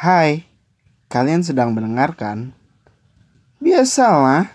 [0.00, 0.48] Hai,
[1.12, 2.56] kalian sedang mendengarkan
[3.60, 4.48] Biasalah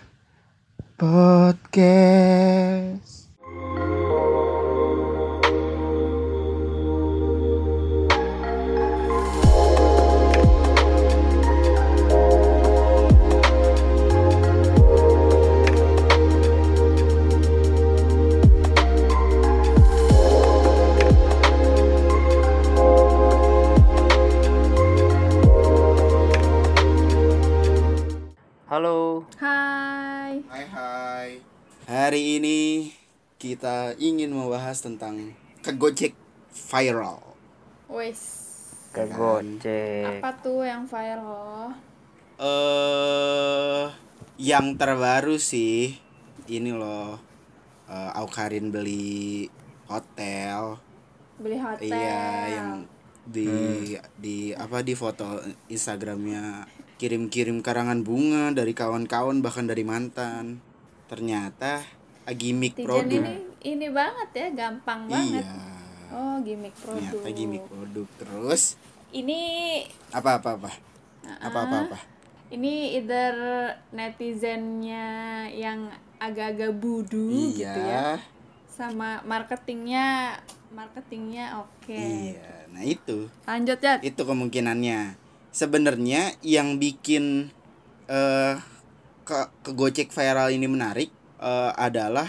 [0.98, 1.86] Podcast
[32.06, 32.86] Hari ini
[33.34, 36.14] kita ingin membahas tentang Kegojek
[36.54, 37.18] viral
[37.90, 38.22] Wes.
[38.94, 40.22] ke Gojek.
[40.22, 41.74] Apa tuh yang viral?
[42.38, 43.90] Eh,
[44.38, 45.98] yang terbaru sih
[46.46, 47.18] ini loh
[47.90, 49.50] eh, Aukarin beli
[49.90, 50.78] hotel
[51.42, 51.90] Beli hotel.
[51.90, 52.22] Iya,
[52.54, 52.70] yang
[53.26, 53.50] di
[54.14, 56.70] di apa di foto Instagramnya
[57.02, 60.62] kirim-kirim karangan bunga dari kawan-kawan bahkan dari mantan.
[61.10, 61.95] Ternyata
[62.32, 63.22] gimmick Tijen produk.
[63.22, 65.44] ini ini banget ya, gampang banget.
[65.44, 65.64] Iya.
[66.08, 67.18] Oh, gimmick produk.
[67.18, 68.78] Ternyata gimmick produk terus
[69.10, 69.38] Ini
[70.10, 70.70] apa apa apa
[71.42, 71.98] apa apa apa
[72.46, 73.34] ini either
[73.90, 75.06] netizennya
[75.50, 77.74] yang agak-agak budu gitu ya.
[77.74, 78.06] iya
[78.68, 80.36] Sama marketingnya
[80.70, 81.96] marketingnya oke.
[81.96, 83.98] iya nah itu Lanjut ya.
[83.98, 85.16] itu kemungkinannya
[85.50, 87.50] sebenarnya yang bikin
[88.06, 88.54] eh
[89.26, 92.28] ke ke Gojek viral ini menarik eh, adalah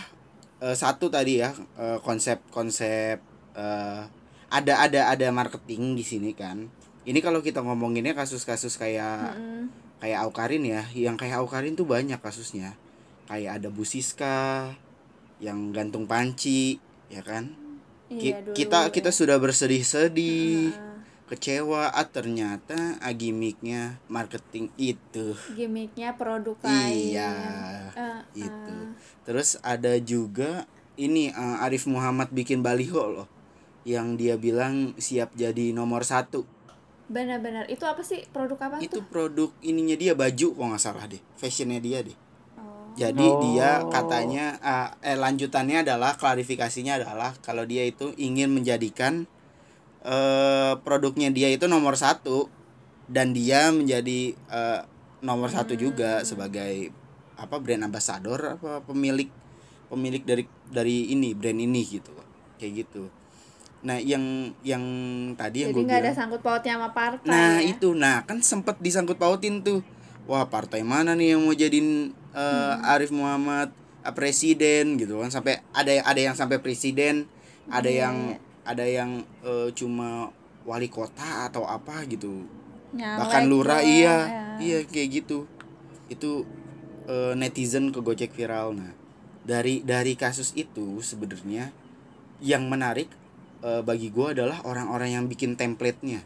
[0.60, 3.20] eh, satu tadi ya eh, konsep konsep
[3.54, 4.02] eh,
[4.48, 6.72] ada ada ada marketing di sini kan.
[7.08, 9.72] Ini kalau kita ngomonginnya kasus-kasus kayak Mm-mm.
[10.00, 12.76] kayak Aukarin ya yang kayak Aukarin tuh banyak kasusnya.
[13.28, 14.72] Kayak ada Bu Siska
[15.44, 17.52] yang gantung panci ya kan?
[18.08, 18.56] Ki- Iya dulu.
[18.56, 20.72] kita kita sudah bersedih-sedih.
[20.72, 20.87] Ah,
[21.28, 27.14] kecewa ah ternyata ah, gimmicknya marketing itu gimmicknya produk lain.
[27.14, 27.32] iya
[27.94, 28.96] Ah, itu ah.
[29.24, 30.64] terus ada juga
[30.96, 33.28] ini eh, Arif Muhammad bikin baliho loh
[33.84, 36.48] yang dia bilang siap jadi nomor satu
[37.08, 37.72] Benar-benar.
[37.72, 38.28] Itu apa sih?
[38.36, 39.08] Produk apa itu tuh?
[39.08, 42.18] produk ininya dia baju kok nggak salah deh fashionnya dia deh
[42.60, 42.92] Oh.
[43.00, 43.40] jadi Oh.
[43.40, 49.24] dia katanya ah, eh lanjutannya adalah klarifikasinya adalah kalau dia itu ingin menjadikan
[50.08, 52.48] eh produknya dia itu nomor satu
[53.12, 54.82] dan dia menjadi eh,
[55.20, 56.96] nomor satu juga sebagai
[57.36, 59.28] apa brand ambassador apa pemilik
[59.92, 62.16] pemilik dari dari ini brand ini gitu
[62.56, 63.12] kayak gitu
[63.86, 64.84] nah yang yang
[65.38, 67.30] tadi yang Jadi gue nggak ada sangkut pautnya sama partai.
[67.30, 67.78] Nah ya?
[67.78, 69.86] itu, nah kan sempet disangkut pautin tuh.
[70.26, 73.70] Wah partai mana nih yang mau jadiin eh, Arif Muhammad
[74.02, 75.30] eh, presiden gitu kan?
[75.30, 77.30] Sampai ada ada yang sampai presiden,
[77.70, 78.16] ada Iya, yang
[78.68, 80.28] ada yang eh, cuma
[80.68, 82.44] wali kota atau apa gitu.
[82.92, 84.46] Nyalek Bahkan lurah iya, ya.
[84.60, 85.48] iya kayak gitu.
[86.12, 86.44] Itu
[87.08, 88.76] eh, netizen ke Gojek viral.
[88.76, 88.92] Nah
[89.48, 91.72] dari dari kasus itu sebenarnya
[92.44, 93.08] yang menarik
[93.64, 96.20] eh, bagi gua adalah orang-orang yang bikin template-nya.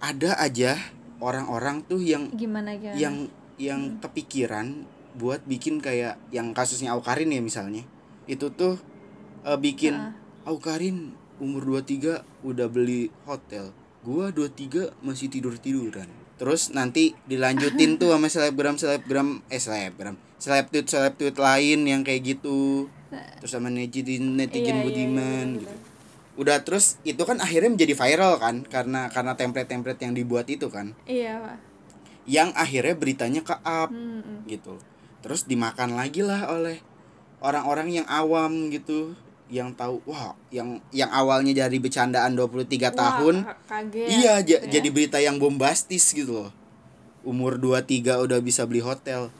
[0.00, 0.80] Ada aja
[1.20, 2.96] orang-orang tuh yang Gimana gimana?
[2.96, 3.16] yang
[3.60, 4.82] yang kepikiran
[5.14, 7.84] buat bikin kayak yang kasusnya Aukarin ya misalnya.
[8.24, 8.80] Itu tuh
[9.44, 10.12] eh, bikin Ah.
[10.44, 13.70] Aukarin umur 23 udah beli hotel.
[14.04, 16.06] Gua 23 masih tidur-tiduran.
[16.36, 22.02] Terus nanti dilanjutin tuh sama selebgram selebgram eh selebgram seleb tweet seleb tweet lain yang
[22.04, 22.90] kayak gitu.
[23.40, 25.74] Terus sama netizen netizen Iya, iya, budiman iya, gitu.
[25.74, 25.92] bener.
[26.34, 30.92] Udah terus itu kan akhirnya menjadi viral kan karena karena template-template yang dibuat itu kan.
[31.06, 31.56] Iya, Pak.
[32.26, 34.38] Yang akhirnya beritanya ke up Hmm, hmm.
[34.50, 34.76] gitu
[35.24, 36.84] terus dimakan lagi lah oleh
[37.40, 39.16] orang-orang yang awam gitu
[39.54, 44.08] yang tahu wah yang yang awalnya dari bercandaan 23 Wah, tahun ka- kaget.
[44.10, 44.58] iya ya.
[44.66, 46.52] jadi berita yang bombastis gitu loh
[47.22, 47.86] umur 23
[48.20, 49.30] udah bisa beli hotel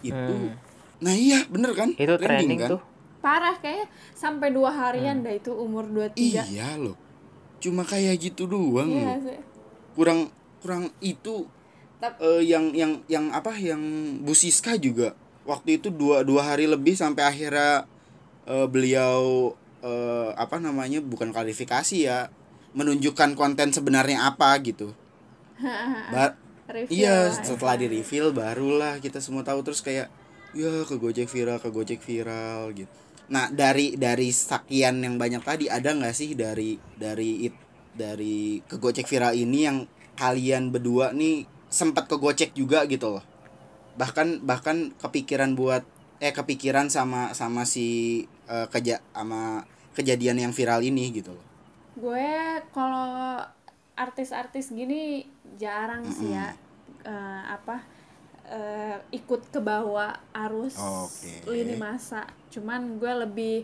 [0.00, 0.54] itu Hmm.
[0.96, 2.82] nah iya bener kan Itu trending kan tuh.
[3.18, 6.14] parah kayak sampai dua harian dah itu umur 23.
[6.46, 6.94] iya loh
[7.58, 9.40] cuma kayak gitu doang Iya loh
[9.92, 10.30] kurang
[10.60, 11.50] kurang itu
[11.96, 13.80] Tap- eh, yang yang yang apa yang
[14.20, 17.88] Bu Siska juga waktu itu dua dua hari lebih sampai akhirnya
[18.44, 19.52] eh, beliau
[19.84, 22.32] eh, apa namanya bukan klarifikasi ya
[22.74, 24.90] menunjukkan konten sebenarnya apa gitu.
[26.14, 30.08] Ba- Review iya lah, setelah di reveal barulah kita semua tahu terus kayak
[30.56, 32.88] ya ke Gojek viral ke Gojek viral gitu.
[33.28, 37.54] Nah dari dari sekian yang banyak tadi ada nggak sih dari dari it,
[37.92, 39.84] dari ke Gojek viral ini yang
[40.16, 43.24] kalian berdua nih sempat ke Gojek juga gitu loh?
[44.00, 45.84] Bahkan bahkan kepikiran buat
[46.24, 51.46] eh kepikiran sama sama si eh, keja sama kejadian yang viral ini gitu loh.
[51.94, 53.40] Gue kalau
[53.94, 55.22] artis-artis gini
[55.54, 56.50] jarang sih ya
[57.06, 57.78] eh, apa
[58.50, 61.46] eh, ikut ke bawah arus Oke.
[61.46, 62.26] lini masa.
[62.50, 63.56] Cuman gue lebih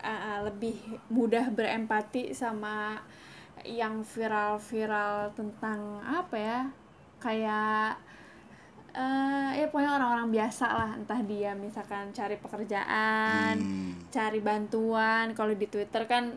[0.00, 0.78] eh, lebih
[1.10, 3.02] mudah berempati sama
[3.62, 6.60] yang viral-viral tentang apa ya
[7.22, 7.98] kayak
[8.92, 10.90] eh ya pokoknya orang-orang biasa lah.
[10.94, 13.96] Entah dia misalkan cari pekerjaan Hmm.
[14.08, 15.32] cari bantuan.
[15.32, 16.36] Kalau di Twitter kan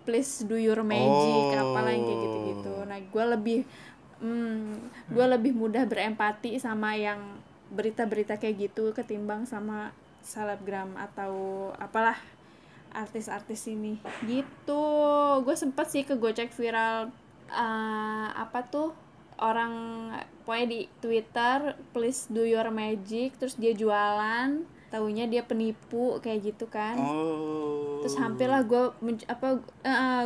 [0.00, 1.72] please do your magic Oh.
[1.72, 2.74] apalah yang kayak gitu-gitu.
[2.88, 3.58] Nah gue lebih
[4.18, 4.72] hmm,
[5.08, 7.20] gue lebih mudah berempati sama yang
[7.70, 11.32] berita-berita kayak gitu ketimbang sama selebgram atau
[11.76, 12.16] apalah
[12.90, 14.00] artis-artis ini.
[14.24, 14.84] Gitu.
[15.40, 17.12] Gue sempet sih ke gocek viral
[17.46, 18.90] eh, apa tuh
[19.40, 19.72] orang
[20.44, 26.66] pokoknya di Twitter please do your magic terus dia jualan taunya dia penipu kayak gitu
[26.66, 26.98] kan.
[26.98, 28.02] Oh.
[28.02, 28.90] terus hampirlah gue
[29.30, 29.62] apa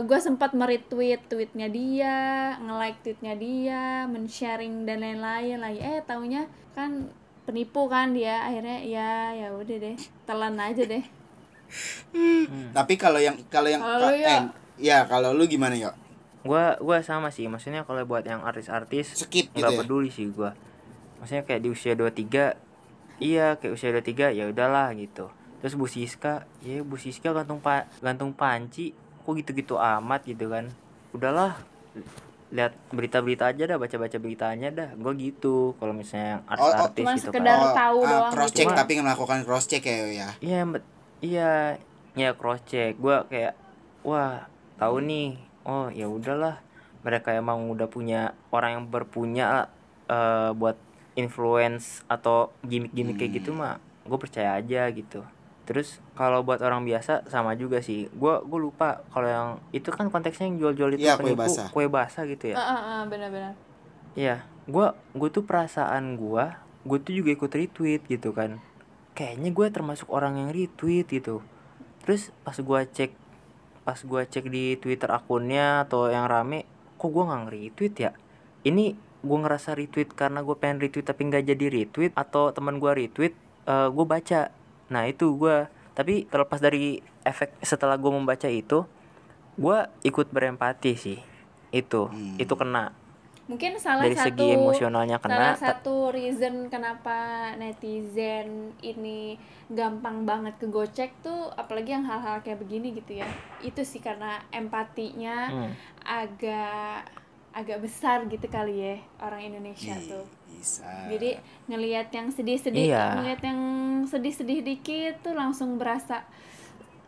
[0.01, 2.17] gue sempat meretweet tweetnya dia
[2.63, 5.81] nge-like tweetnya dia men-sharing dan lain-lain lagi.
[5.85, 7.13] Eh taunya kan
[7.45, 11.05] penipu kan dia akhirnya ya ya udah deh telan aja deh.
[12.73, 14.41] Tapi kalau yang kalau yang Kalau lu, eh,
[14.81, 15.93] ya kalau lu gimana ya?
[16.45, 19.79] Gua gua sama sih, maksudnya kalau buat yang artis-artis Skip gitu nggak ya?
[19.81, 20.53] peduli sih gua.
[21.19, 22.55] Maksudnya kayak di usia 23
[23.17, 25.33] iya kayak usia 23 ya udahlah gitu.
[25.65, 28.93] Terus Bu Siska, ya Bu Siska gantung pa gantung panci
[29.25, 30.69] kok gitu-gitu amat gitu kan.
[31.17, 31.57] Udahlah
[32.55, 37.25] lihat berita-berita aja dah baca-baca beritanya dah gue gitu kalau misalnya yang artis-artis Cuma gitu
[37.27, 38.59] sekedar kan tahu ah, doang cross gitu.
[38.61, 40.29] check Cuma- tapi melakukan cross check ya ya.
[40.39, 40.61] Iya,
[41.25, 41.51] iya,
[42.15, 42.95] ya cross check.
[43.01, 43.57] Gua kayak
[44.07, 45.41] wah, tahu nih.
[45.65, 46.61] Oh, ya udahlah.
[47.05, 49.69] Mereka emang udah punya orang yang berpunya
[50.09, 50.77] eh, buat
[51.15, 55.25] influence atau gimmick-gimmick kayak gitu mah gue percaya aja gitu.
[55.65, 58.13] Terus kalau buat orang biasa sama juga sih.
[58.13, 61.69] Gua gue lupa kalau yang itu kan konteksnya yang jual-jual itu Iya, kue penipu, basah.
[61.73, 62.57] kue basah gitu ya.
[62.61, 63.57] Ah, ah, ah, benar-benar
[64.15, 68.61] Iya, gua gue tuh perasaan gua, gue tuh juga ikut retweet gitu kan.
[69.17, 71.41] Kayaknya gue termasuk orang yang retweet gitu.
[72.05, 73.17] Terus pas gua cek
[73.85, 76.65] pas gua cek di Twitter akunnya atau yang rame,
[76.97, 78.11] kok gua nggak nge-retweet ya?
[78.65, 82.97] Ini gua ngerasa retweet karena gue pengen retweet tapi nggak jadi retweet atau teman gua
[82.97, 83.37] retweet,
[83.69, 84.53] eh gue baca.
[84.89, 88.89] Nah itu gua tapi terlepas dari efek setelah gua membaca itu,
[89.57, 91.21] gua ikut berempati sih.
[91.75, 92.41] Itu, Hmm.
[92.41, 92.93] itu kena
[93.45, 97.17] mungkin salah dari satu segi emosionalnya salah kena ta- satu reason kenapa
[97.55, 98.49] netizen
[98.81, 99.37] ini
[99.67, 103.29] gampang banget ke gocek tuh apalagi yang hal-hal kayak begini gitu ya
[103.61, 105.71] itu sih karena empatinya Hmm.
[106.01, 107.05] agak
[107.51, 110.89] agak besar gitu kali ya orang Indonesia Ih, tuh Bisa.
[111.07, 113.05] jadi ngelihat yang sedih-sedih Iya.
[113.15, 113.61] ngelihat yang
[114.05, 116.25] sedih-sedih dikit tuh langsung berasa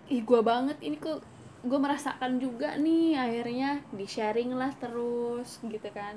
[0.07, 1.19] ih gua banget ini kok
[1.67, 6.15] gue merasakan juga nih akhirnya di sharing lah terus gitu kan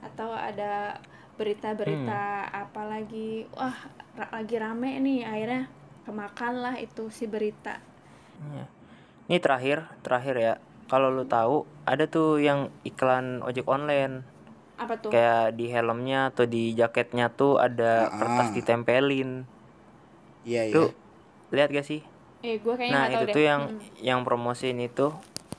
[0.00, 0.96] atau ada
[1.36, 3.76] berita-berita apa lagi wah
[4.14, 5.62] ra- lagi rame nih akhirnya
[6.02, 7.76] kemakan lah itu si berita
[8.36, 8.64] Iya.
[9.26, 10.54] Ini terakhir, terakhir ya.
[10.86, 14.22] Kalau lu tahu, ada tuh yang iklan ojek online.
[14.76, 18.12] apa tuh Kayak di helmnya atau di jaketnya tuh ada Ah.
[18.12, 19.48] kertas ditempelin.
[20.44, 20.74] Iya iya.
[20.76, 20.92] Tuh,
[21.48, 22.04] lihat gak sih?
[22.46, 23.80] Eh gue kayaknya Nah, itu deh tuh yang Mm.
[24.00, 25.10] yang promosiin itu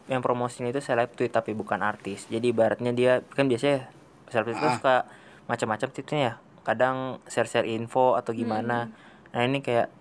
[0.07, 2.25] yang promosiin itu seleb tweet tapi bukan artis.
[2.25, 3.91] Jadi ibaratnya dia kan biasanya
[4.25, 4.71] seleb tweet Ah.
[4.73, 4.95] suka
[5.45, 6.33] macam-macam tweetnya ya.
[6.63, 8.87] Kadang share-share info atau gimana.
[9.29, 9.91] Nah, ini kayak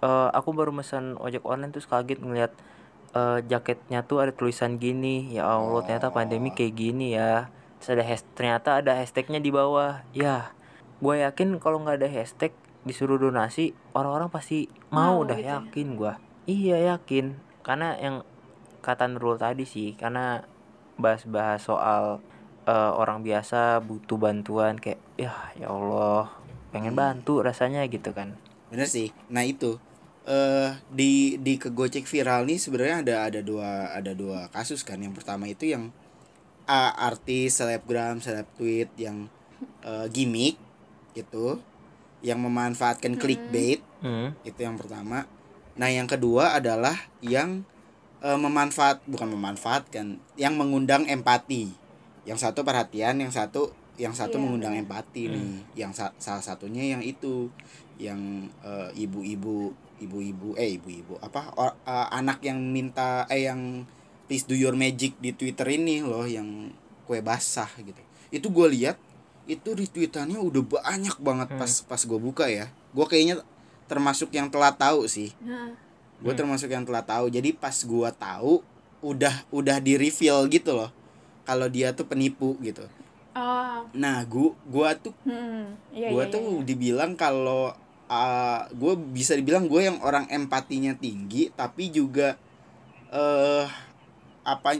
[0.00, 2.52] eh, aku baru mesen ojek online terus kaget ngeliat
[3.10, 5.28] eh, jaketnya tuh ada tulisan gini.
[5.30, 7.52] Ya Allah, ternyata pandemi kayak gini ya.
[7.76, 10.00] Terus ada has- ternyata ada hashtagnya di bawah.
[10.10, 10.56] Ya,
[10.98, 15.60] gue yakin kalau nggak ada hashtag disuruh donasi orang-orang pasti mau Mau udah gitu ya.
[15.60, 16.16] yakin gua
[16.46, 18.22] iya yakin karena yang
[18.80, 20.44] kata Nurul tadi sih karena
[20.96, 22.24] bahas-bahas soal
[22.64, 26.32] eh, orang biasa butuh bantuan kayak ya ya Allah
[26.70, 28.38] pengen bantu rasanya gitu kan
[28.70, 29.10] Bener sih.
[29.28, 29.76] Nah itu
[30.30, 35.02] eh di di kegocek viral nih sebenarnya ada ada dua ada dua kasus kan.
[35.02, 35.90] Yang pertama itu yang
[36.70, 39.26] ah, artis selebgram seleb tweet yang
[39.82, 40.56] eh, gimmick
[41.18, 41.58] gitu,
[42.22, 44.38] yang memanfaatkan clickbait hmm.
[44.46, 45.26] itu yang pertama.
[45.80, 46.92] Nah yang kedua adalah
[47.24, 47.64] yang
[48.20, 51.72] eh, memanfaat bukan memanfaatkan, yang mengundang empati.
[52.28, 55.48] Yang satu perhatian, yang satu yang satu Iya, mengundang empati nih.
[55.72, 57.48] Yang sa- salah satunya yang itu
[57.96, 58.20] yang
[58.60, 63.84] eh, ibu-ibu ibu-ibu eh ibu-ibu apa or- eh, anak yang minta eh yang
[64.28, 66.72] please do your magic di Twitter ini loh yang
[67.08, 68.00] kue basah gitu.
[68.28, 69.00] Itu gue lihat
[69.48, 71.60] itu retweetannya udah banyak banget Hmm.
[71.60, 72.68] pas pas gue buka ya.
[72.92, 73.40] Gue kayaknya
[73.90, 75.34] termasuk yang telah tahu sih.
[75.42, 75.74] Nah,
[76.22, 76.40] Gue Hmm.
[76.46, 77.26] termasuk yang telah tahu.
[77.26, 78.62] Jadi pas gue tahu
[79.00, 80.92] udah udah di reveal gitu loh.
[81.40, 82.84] kalau dia tuh penipu gitu
[83.34, 86.62] oh nah gua gua tuh hmm, iya, gue iya, tuh iya.
[86.62, 87.74] dibilang kalau
[88.06, 92.38] uh, gue bisa dibilang gue yang orang empatinya tinggi tapi juga
[93.10, 93.66] eh
[94.46, 94.78] apa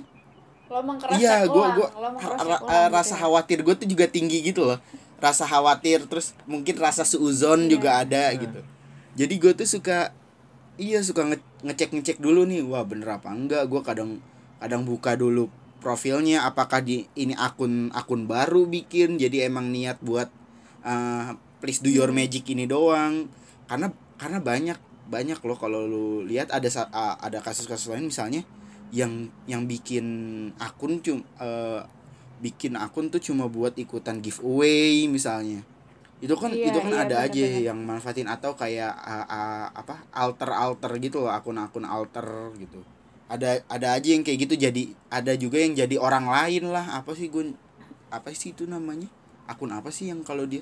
[0.68, 3.26] lo mengkeras iya gue gue gitu rasa ya.
[3.26, 4.78] khawatir gue tuh juga tinggi gitu loh
[5.18, 7.70] rasa khawatir terus mungkin rasa suuzon Iya.
[7.72, 8.60] juga ada gitu
[9.18, 10.14] jadi gue tuh suka
[10.78, 13.66] iya suka nge ngecek ngecek dulu nih wah bener apa enggak?
[13.66, 14.22] Gue kadang
[14.62, 15.50] kadang buka dulu
[15.80, 19.18] profilnya apakah di ini akun akun baru bikin?
[19.18, 20.30] Jadi emang niat buat
[20.86, 23.28] uh, please do your magic ini doang.
[23.66, 23.90] Karena
[24.20, 24.78] karena banyak
[25.10, 28.46] banyak loh kalau lu lihat ada uh, ada kasus-kasus lain misalnya
[28.94, 30.06] yang yang bikin
[30.62, 31.82] akun cum uh,
[32.38, 35.66] bikin akun tuh cuma buat ikutan giveaway misalnya
[36.20, 37.66] itu kan Iya, itu kan iya, ada aja benar-benar.
[37.68, 42.24] yang manfaatin atau kayak uh, uh, apa alter alter gitu loh akun-akun alter
[42.60, 42.84] gitu.
[43.26, 46.92] Ada ada aja yang kayak gitu jadi ada juga yang jadi orang lain lah.
[46.92, 47.56] Apa sih gue
[48.12, 49.08] apa sih itu namanya?
[49.48, 50.60] Akun apa sih yang kalau dia?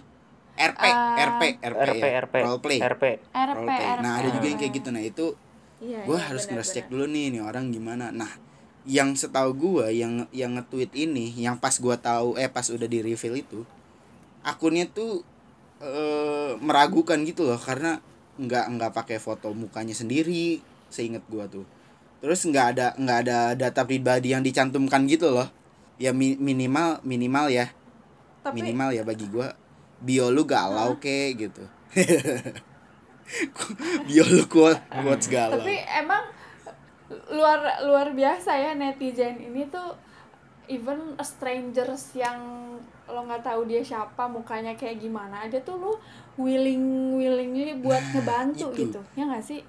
[0.59, 1.15] RP Ah.
[1.39, 2.79] RP RP, RP ya, RP roleplay.
[2.79, 4.03] RP RP, roleplay.
[4.03, 4.89] Nah ada juga yang kayak gitu.
[4.95, 5.27] Nah itu
[5.79, 8.11] Iya, gue iya, harus benar, nge cek dulu nih nih orang gimana.
[8.11, 8.31] Nah
[8.83, 12.99] yang setahu gue yang yang nge-tweet ini yang pas gue tahu eh pas udah di
[13.03, 13.63] reveal itu
[14.41, 15.23] akunnya tuh
[15.79, 18.03] eh meragukan gitu loh karena
[18.39, 20.59] nggak nggak pakai foto mukanya sendiri
[20.91, 21.65] seingat gue tuh.
[22.19, 25.47] Terus nggak ada nggak ada data pribadi yang dicantumkan gitu loh.
[25.99, 27.71] Ya mi- minimal minimal ya.
[28.43, 29.47] Tapi minimal ya bagi gue
[29.99, 31.63] bio lu galau kek gitu.
[34.09, 35.61] Bio lu quote quotes galau.
[35.61, 36.25] tapi emang
[37.29, 39.93] luar luar biasa ya netizen ini tuh
[40.69, 42.39] even strangers yang
[43.05, 45.93] lo nggak tahu dia siapa mukanya kayak gimana aja tuh lu
[46.37, 46.85] willing
[47.15, 48.87] willingly buat Nah, ngebantu itu.
[48.87, 49.61] gitu ya nggak sih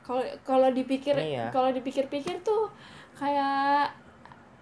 [0.00, 1.52] kalau kalau dipikir Iya.
[1.52, 2.72] kalau dipikir-pikir tuh
[3.14, 3.92] kayak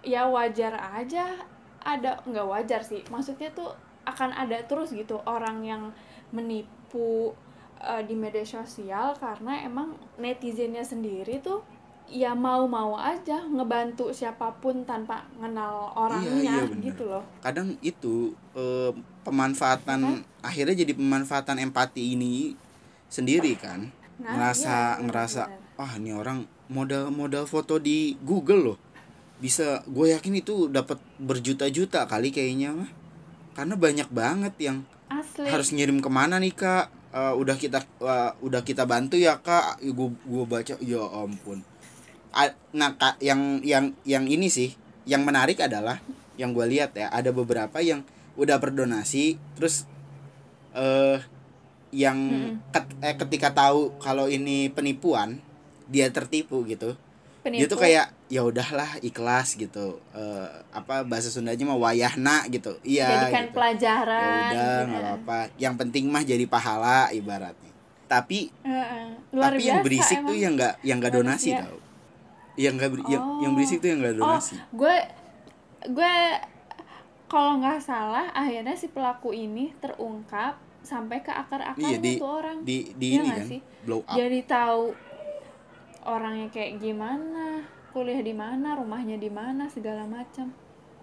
[0.03, 1.39] ya wajar aja
[1.79, 3.71] ada nggak wajar sih maksudnya tuh
[4.03, 5.83] akan ada terus gitu orang yang
[6.31, 7.31] menipu
[7.79, 11.63] eh, di media sosial karena emang netizennya sendiri tuh
[12.07, 16.83] ya mau-mau aja ngebantu siapa pun tanpa kenal orangnya iya, bener.
[16.91, 17.23] gitu loh.
[17.43, 18.91] Kadang itu eh,
[19.27, 22.55] pemanfaatan akhirnya jadi pemanfaatan empati ini
[23.11, 23.91] sendiri kan.
[24.23, 25.41] Nah, ngerasa iya, ngerasa
[25.75, 28.77] wah ini orang modal modal foto di Google loh.
[29.37, 32.91] Bisa gue yakin itu dapat berjuta-juta kali kayaknya mah.
[33.53, 34.77] Karena banyak banget yang
[35.11, 35.45] asli.
[35.45, 36.87] harus ngirim ke mana nih kak?
[37.11, 39.83] Eh, udah kita eh, udah kita bantu ya kak?
[39.83, 41.66] Gue gue baca ya ampun
[42.75, 44.77] nah yang yang yang ini sih
[45.09, 45.97] yang menarik adalah
[46.37, 48.05] yang gue lihat ya ada beberapa yang
[48.37, 49.89] udah berdonasi terus
[50.77, 51.17] eh
[51.89, 52.17] yang
[52.69, 55.39] ket- eh, ketika tahu kalau ini penipuan
[55.87, 56.99] dia tertipu gitu.
[57.47, 60.03] Dia tuh kayak ya udahlah ikhlas gitu.
[60.11, 62.75] Eh, apa bahasa Sundanya mah wayahna gitu.
[62.83, 63.55] Iya jadikan gitu.
[63.55, 64.83] pelajaran ya udah gitu.
[64.91, 65.39] nggak apa-apa.
[65.55, 67.71] Yang penting mah jadi pahala ibaratnya.
[68.11, 69.07] Tapi Heeh.
[69.31, 70.43] luar tapi biasa yang berisik tuh emang.
[70.43, 71.86] yang nggak yang nggak donasi tau
[72.57, 73.55] yang nggak beri- yang, yang Oh.
[73.55, 74.57] berisik tuh yang nggak donasi.
[74.71, 74.95] gue
[75.87, 76.13] gue
[77.25, 82.57] kalau nggak salah akhirnya si pelaku ini terungkap sampai ke akar-akarnya iya di tuh orang.
[82.61, 83.59] di di Iya ini kan sih?
[83.83, 84.15] blow up.
[84.15, 84.83] Jadi tahu
[86.03, 90.49] orangnya kayak gimana kuliah di mana rumahnya di mana segala macam.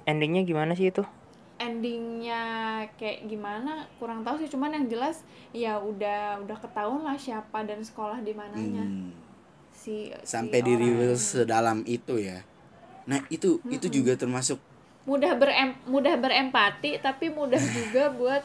[0.04, 1.04] Endingnya gimana sih itu?
[1.56, 2.42] Endingnya
[2.94, 4.48] kayak gimana kurang tahu sih.
[4.48, 8.82] Cuman yang jelas ya udah udah ketahuan lah siapa dan sekolah di mananya.
[8.82, 9.12] Hmm,
[9.84, 10.84] si sampai si di orang.
[10.88, 12.40] reveal sedalam itu ya.
[13.04, 14.56] Nah itu itu juga termasuk
[15.04, 18.40] mudah berem mudah berempati tapi mudah juga buat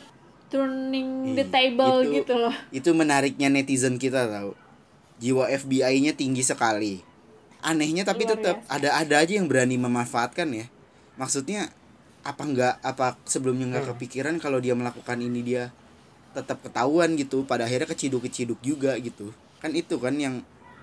[0.49, 2.55] turning the Ih, table itu- gitu loh.
[2.69, 4.51] itu menariknya netizen kita tahu
[5.17, 6.99] jiwa FBI-nya tinggi sekali.
[7.59, 8.71] Anehnya tapi Luar tetap biasa.
[8.71, 10.65] ada ada aja yang berani memanfaatkan ya.
[11.15, 11.71] Maksudnya
[12.19, 13.91] apa enggak apa sebelumnya nggak Hmm.
[13.95, 15.71] kepikiran kalau dia melakukan ini dia
[16.31, 17.43] tetap ketahuan gitu.
[17.43, 19.31] Pada akhirnya keciduk keciduk juga gitu.
[19.59, 20.39] Kan itu kan yang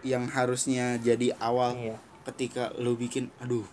[0.07, 1.99] yang harusnya jadi awal iya.
[2.31, 3.67] ketika lu bikin aduh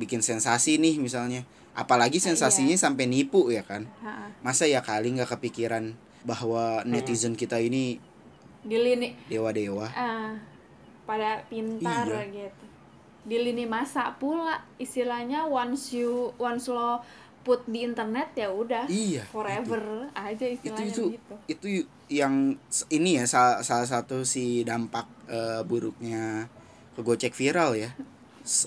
[0.00, 1.44] bikin sensasi nih misalnya.
[1.72, 3.88] Apalagi sensasinya sampai nipu ya kan?
[4.04, 4.28] Ha-ha.
[4.44, 7.96] masa ya kali nggak kepikiran bahwa netizen kita ini
[8.62, 9.88] di lini dewa-dewa?
[9.96, 10.36] Ah,
[11.08, 12.28] pada pintar Iya.
[12.28, 12.64] gitu.
[13.22, 17.00] Di lini masa pula istilahnya once you once lo
[17.42, 21.66] put di internet ya udah iya forever aja itu istilahnya itu gitu itu
[22.08, 22.54] yang
[22.88, 26.46] ini ya salah, salah satu si dampak eh, buruknya
[26.92, 27.90] ke Gojek viral ya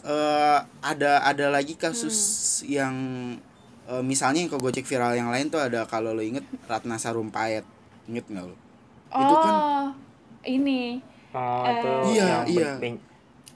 [0.01, 2.17] eh, ada ada lagi kasus
[2.58, 2.67] Hmm.
[2.70, 2.96] yang
[3.86, 7.63] eh, misalnya yang ke Gojek viral yang lain tuh ada kalau lo inget Ratna Sarumpayat
[8.05, 8.55] inget nggak lo
[9.10, 9.62] oh Itu kan-
[10.44, 11.00] ini
[11.32, 12.72] oh Eh, itu Iya, yang iya.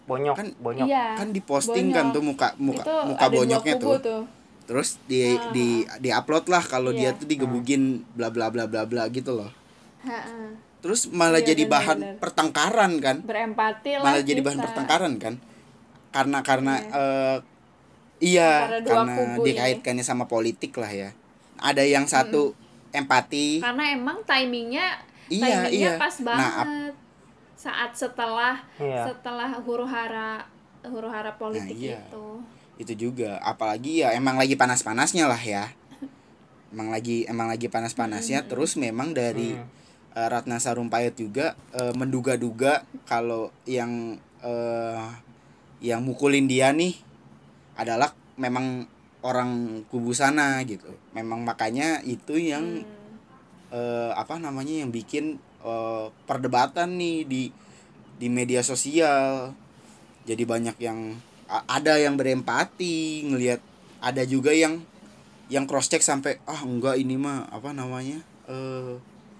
[0.05, 2.15] bonyok Kan- bonyok iya kan diposting kan bonyok.
[2.15, 4.21] tuh muka muka itu muka ada dua bonyoknya kubu tuh.
[4.69, 5.49] Terus di Ah.
[5.49, 7.17] di di upload lah kalau dia Iya.
[7.17, 9.49] tuh digebugin bla bla bla bla bla gitu loh.
[10.79, 12.21] Terus malah Iya, jadi bahan benar-benar.
[12.21, 13.17] pertengkaran kan.
[13.19, 14.65] berempati lah Malah jadi bahan kita.
[14.65, 15.33] pertengkaran kan.
[16.09, 17.37] Karena karena eh,
[18.21, 19.43] iya Antara dua karena ini.
[19.43, 21.09] dikaitkannya sama politik lah ya.
[21.57, 22.53] Ada yang satu
[22.89, 23.59] empati.
[23.59, 24.97] karena emang timingnya
[25.27, 25.99] Iya, timingnya iya.
[25.99, 26.93] pas Nah, banget
[27.53, 29.03] saat setelah Iya.
[29.05, 30.41] setelah huru hara
[30.81, 31.99] huru hara politik Nah, iya.
[31.99, 32.25] itu
[32.79, 33.37] itu juga.
[33.43, 35.69] Apalagi ya emang lagi panas-panasnya lah ya.
[36.71, 38.47] Emang lagi emang lagi panas-panasnya.
[38.47, 39.67] Terus memang dari Hmm.
[40.15, 45.05] eh, Ratna Sarumpait juga eh, menduga-duga kalau yang eh,
[45.83, 46.95] yang mukulin dia nih
[47.75, 48.87] adalah memang
[49.19, 50.95] orang kubu sana gitu.
[51.11, 52.97] Memang makanya itu yang Hmm.
[53.75, 57.43] eh, apa namanya yang bikin eh, perdebatan nih di
[58.15, 59.51] di media sosial.
[60.23, 61.17] Jadi banyak yang
[61.65, 63.59] ada yang berempati ngelihat
[63.99, 64.79] ada juga yang
[65.47, 68.93] yang cross check sampai ah enggak ini mah apa namanya eh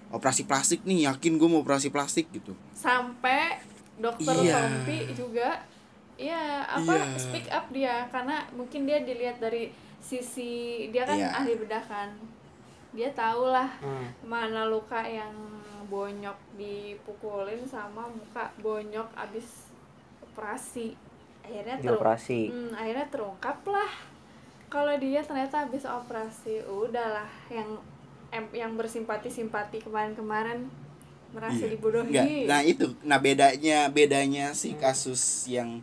[0.10, 3.62] operasi plastik nih yakin gue mau operasi plastik gitu sampai
[3.96, 4.58] dokter Iya.
[4.58, 5.62] Tompi juga
[6.18, 7.14] ya apa Iya.
[7.16, 11.30] speak up dia karena mungkin dia dilihat dari sisi dia kan Iya.
[11.36, 12.10] ahli bedah kan
[12.90, 14.10] dia tahu lah Hmm.
[14.26, 15.30] mana luka yang
[15.86, 19.70] bonyok dipukulin sama muka bonyok abis
[20.24, 20.98] operasi
[21.50, 23.90] akhirnya dioperasi Hmm, akhirnya terungkap lah
[24.68, 27.82] kalau dia ternyata habis operasi udahlah yang
[28.30, 30.70] em- yang bersimpati simpati kemarin-kemarin
[31.30, 31.72] merasa Iya.
[31.72, 32.26] dibodohi Enggak.
[32.46, 35.82] Nah itu, nah bedanya bedanya si kasus yang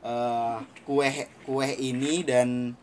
[0.00, 1.06] eh, kue
[1.42, 2.74] kue ini dan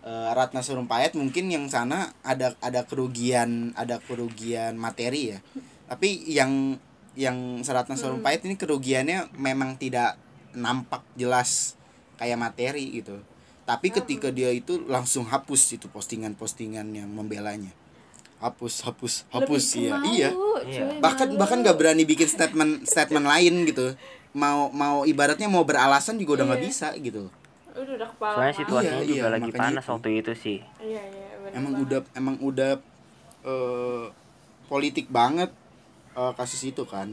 [0.00, 5.38] eh, Ratna Sarumpait mungkin yang sana ada ada kerugian ada kerugian materi ya.
[5.86, 6.76] Tapi yang
[7.12, 10.14] yang Ratna Sarumpait ini kerugiannya memang tidak
[10.52, 11.74] nampak jelas
[12.16, 13.18] kayak materi gitu.
[13.62, 17.70] Tapi ketika dia itu langsung hapus itu postingan-postingan yang membelanya.
[18.38, 19.92] Hapus, hapus, hapus Lebih iya.
[19.92, 20.84] ke Iya malu, Iya.
[20.88, 21.38] cuy, bahkan malu.
[21.38, 23.92] bahkan nggak berani bikin statement statement lain gitu
[24.32, 26.66] mau mau ibaratnya mau beralasan juga udah nggak Iya.
[26.66, 27.28] bisa gitu
[27.70, 29.92] udah udah kepala soalnya situasinya Iya, juga iya, lagi panas itu.
[29.92, 31.84] waktu itu sih iya iya emang banget.
[31.84, 32.72] udah emang udah
[33.42, 34.04] eh,
[34.66, 35.50] politik banget
[36.14, 37.12] eh, kasus itu kan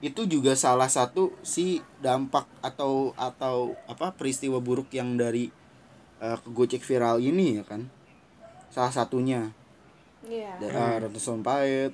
[0.00, 5.52] itu juga salah satu si dampak atau atau apa peristiwa buruk yang dari
[6.20, 7.88] eh, Gojek viral ini ya kan?
[8.72, 9.52] Salah satunya.
[10.24, 10.56] Iya.
[10.56, 11.92] Da- eh, Ratna Sarumpait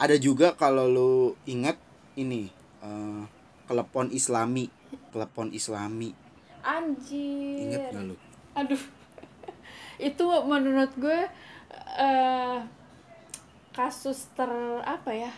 [0.00, 1.12] ada juga kalau lu
[1.44, 1.76] ingat
[2.16, 2.52] ini
[2.84, 3.22] eh,
[3.68, 4.68] kelepon Islami
[5.10, 6.14] kelepon Islami.
[6.60, 7.66] Anjir.
[7.66, 8.16] Ingat gak lu?
[8.56, 8.82] Aduh.
[10.12, 11.20] Itu menurut gue
[12.00, 12.58] eh
[13.70, 14.50] kasus ter
[14.82, 15.32] apa ya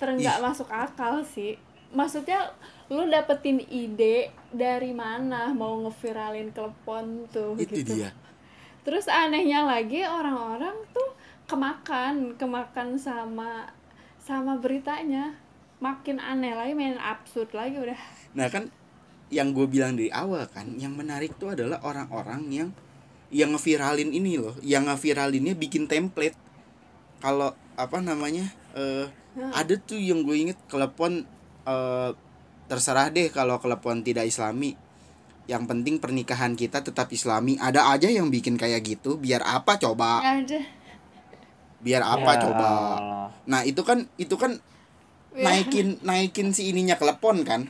[0.00, 1.60] terenggak masuk akal sih.
[1.92, 2.56] Maksudnya
[2.88, 8.00] lu dapetin ide dari mana mau ngeviralin telepon tuh itu gitu.
[8.00, 8.10] dia.
[8.80, 11.12] Terus anehnya lagi orang-orang tuh
[11.44, 13.68] kemakan kemakan sama
[14.24, 15.36] sama beritanya.
[15.80, 18.00] Makin aneh lagi main absurd lagi udah.
[18.36, 18.72] Nah kan
[19.30, 22.68] yang gue bilang dari awal kan yang menarik tuh adalah orang-orang yang
[23.30, 24.56] yang ngeviralin ini loh.
[24.64, 26.36] Yang ngeviralinnya bikin template.
[27.20, 28.48] Kalau apa namanya
[29.38, 31.22] eh ada tuh yang gue inget kelepon
[31.64, 32.10] eh,
[32.66, 34.74] terserah deh kalau kelepon tidak islami.
[35.46, 37.58] Yang penting pernikahan kita tetap islami.
[37.58, 39.18] Ada aja yang bikin kayak gitu.
[39.18, 40.22] Biar apa coba?
[40.22, 40.62] Ada.
[41.80, 42.40] Biar apa Ya.
[42.46, 42.70] coba?
[43.50, 44.62] Nah itu kan itu kan
[45.30, 45.46] Ya.
[45.46, 47.66] naikin naikin si ininya kelepon kan?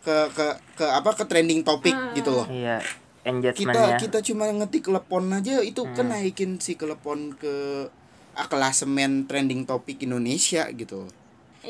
[0.00, 2.16] Ke ke ke apa ke trending topik Ah.
[2.16, 2.46] gitu loh.
[2.48, 2.80] Iya
[3.22, 3.96] kita engagementnya.
[4.00, 5.62] Kita cuma ngetik telepon aja.
[5.62, 7.86] Itu kan naikin si telepon ke
[8.36, 11.08] klasemen trending topik Indonesia gitu.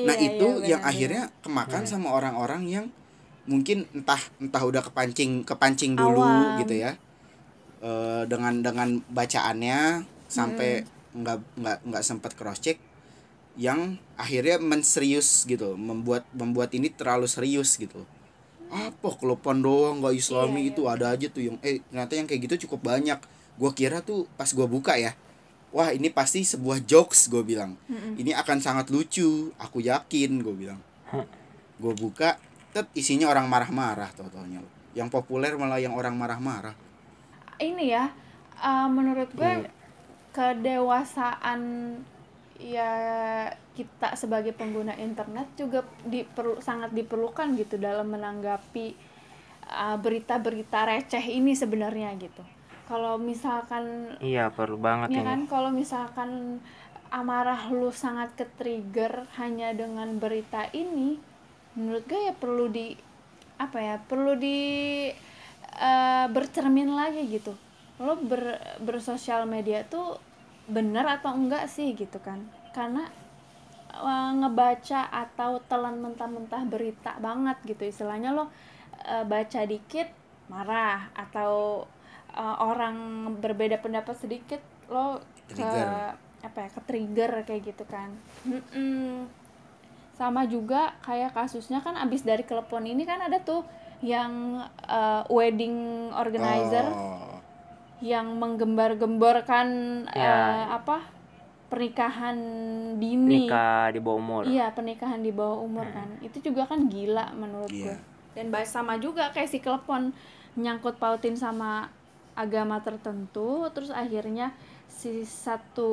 [0.07, 2.87] Nah Iya, itu iya, yang benar, akhirnya kemakan sama orang-orang yang
[3.45, 6.59] mungkin entah entah udah kepancing kepancing dulu Awam.
[6.63, 6.97] gitu ya.
[7.83, 12.79] Eh, dengan dengan bacaannya sampai nggak nggak nggak sempat cross check
[13.59, 18.07] yang akhirnya menserius gitu membuat membuat ini terlalu serius gitu.
[18.73, 22.41] Apa kelopan doang nggak islami Iya, itu ada aja tuh yang eh ternyata yang kayak
[22.49, 23.19] gitu cukup banyak.
[23.61, 25.13] Gua kira tuh pas gua buka ya
[25.73, 27.75] wah ini pasti sebuah jokes gue bilang.
[27.91, 30.81] Ini akan sangat lucu aku yakin gue bilang.
[31.81, 32.37] Gue buka
[32.73, 36.77] tet isinya orang marah-marah totalnya yang populer malah yang orang marah-marah.
[37.61, 38.05] Ini ya
[38.61, 39.71] uh, menurut gue Iya.
[40.33, 41.61] kedewasaan
[42.57, 42.93] ya
[43.75, 48.95] kita sebagai pengguna internet juga diperlu sangat diperlukan gitu dalam menanggapi
[49.67, 52.45] uh, berita-berita receh ini sebenarnya gitu
[52.93, 55.29] kalau misalkan iya perlu banget ya ini.
[55.33, 56.61] kan kalau misalkan
[57.09, 61.17] amarah lu sangat ke trigger hanya dengan berita ini
[61.73, 62.93] menurut gue ya perlu di
[63.57, 64.59] apa ya perlu di
[65.79, 67.57] eh, bercermin lagi gitu.
[68.03, 70.21] Lo ber bersosial media tuh
[70.69, 72.45] bener atau enggak sih gitu kan?
[72.77, 73.09] Karena
[73.93, 77.89] eh, ngebaca atau telan mentah-mentah berita banget gitu.
[77.89, 78.53] Istilahnya lo
[79.07, 80.09] eh, baca dikit
[80.53, 81.09] marah.
[81.17, 81.87] Atau
[82.33, 82.97] eh, orang
[83.37, 86.17] berbeda pendapat sedikit lo ke Trigger.
[86.43, 88.11] apa ya ke trigger kayak gitu kan
[88.43, 89.29] Mm-mm.
[90.13, 93.63] sama juga kayak kasusnya kan abis dari telepon ini kan ada tuh
[94.01, 95.77] yang eh, wedding
[96.11, 97.39] organizer Oh,
[98.03, 99.67] yang menggembar-gemborkan
[100.11, 100.35] Ya.
[100.59, 101.07] eh, apa
[101.69, 102.37] pernikahan
[102.99, 107.33] dini nikah di bawah umur iya pernikahan di bawah umur kan itu juga kan gila
[107.33, 107.97] menurut Iya.
[107.97, 107.97] gue
[108.35, 110.13] dan sama juga kayak si telepon
[110.55, 111.89] nyangkut pautin sama
[112.35, 114.53] agama tertentu terus akhirnya
[114.87, 115.93] si satu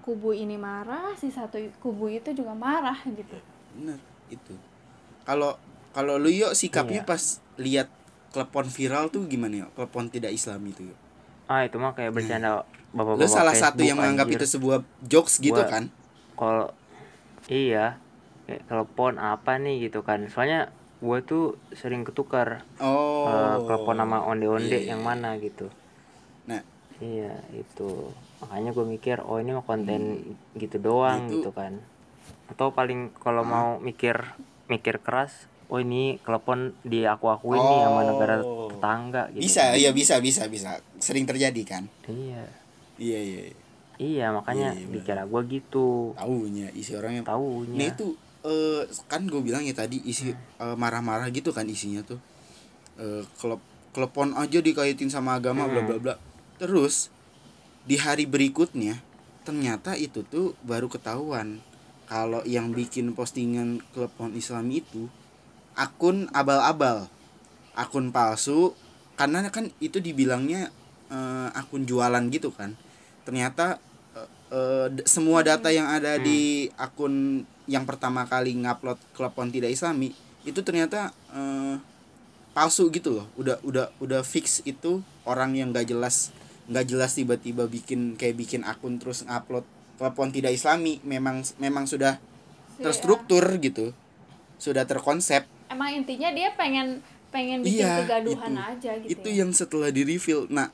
[0.00, 3.36] kubu ini marah si satu kubu itu juga marah gitu
[3.74, 4.54] bener itu.
[5.22, 5.54] Kalau
[5.90, 7.08] kalau lu yuk sikapnya Iya.
[7.08, 7.22] pas
[7.56, 7.88] lihat
[8.28, 9.66] klepon viral tuh gimana ya?
[9.72, 10.98] Klepon tidak Islam itu yuk.
[11.46, 14.38] ah itu mah kayak bercanda bapak-bapak Lu salah satu Facebook, yang menganggap anjir.
[14.40, 15.84] itu sebuah jokes gitu Gua- kan?
[16.34, 16.66] kalau
[17.46, 17.98] iya
[18.44, 23.26] kayak telepon apa nih gitu kan soalnya gue tuh sering ketukar Oh.
[23.26, 25.06] eh, telepon sama onde-onde Iya, yang iya.
[25.06, 25.68] mana gitu
[26.44, 26.62] Nah,
[26.96, 30.02] iya itu makanya gue mikir oh ini mah konten
[30.54, 31.22] gitu doang Hmm.
[31.22, 31.72] Nah, itu- gitu kan
[32.46, 34.22] atau paling kalau mau mikir
[34.66, 35.34] mikir keras
[35.66, 38.70] oh ini telepon di aku akuin nih sama negara Oh.
[38.70, 40.78] tetangga gitu bisa, iya bisa, bisa, bisa.
[40.96, 41.84] Sering terjadi kan?
[42.04, 42.46] iya
[42.96, 43.42] Iya, iya.
[43.44, 43.56] iya.
[43.98, 47.20] iya makanya Iya, iya, dikira gue gitu Taunya isi orangnya.
[47.20, 48.14] Nah taunya itu
[48.46, 52.22] eh kan gue bilang ya tadi isi eh, marah-marah gitu kan isinya tuh.
[52.96, 53.58] Eh klep
[53.90, 56.14] klepon aja dikaitin sama agama bla bla bla.
[56.62, 57.10] Terus
[57.82, 59.02] di hari berikutnya
[59.42, 61.62] ternyata itu tuh baru ketahuan
[62.06, 65.10] kalau yang bikin postingan klepon Islam itu
[65.74, 67.10] akun abal-abal.
[67.76, 68.72] Akun palsu
[69.18, 70.70] karena kan itu dibilangnya
[71.10, 72.78] eh, akun jualan gitu kan.
[73.26, 73.82] Ternyata
[74.92, 80.14] d- semua data yang ada di akun yang pertama kali ngupload klepon tidak islami
[80.46, 81.76] itu ternyata eh,
[82.54, 83.26] palsu gitu loh.
[83.36, 86.30] Udah udah udah fix itu orang yang gak jelas
[86.66, 89.62] nggak jelas tiba-tiba bikin kayak bikin akun terus ngupload
[89.98, 92.18] klepon tidak islami memang memang sudah
[92.78, 93.92] terstruktur gitu.
[94.56, 95.44] Sudah terkonsep.
[95.68, 97.02] Emang intinya dia pengen
[97.36, 98.62] pengen bikin iya kegaduhan itu.
[98.62, 99.36] aja gitu itu ya.
[99.44, 100.70] yang setelah di reveal nah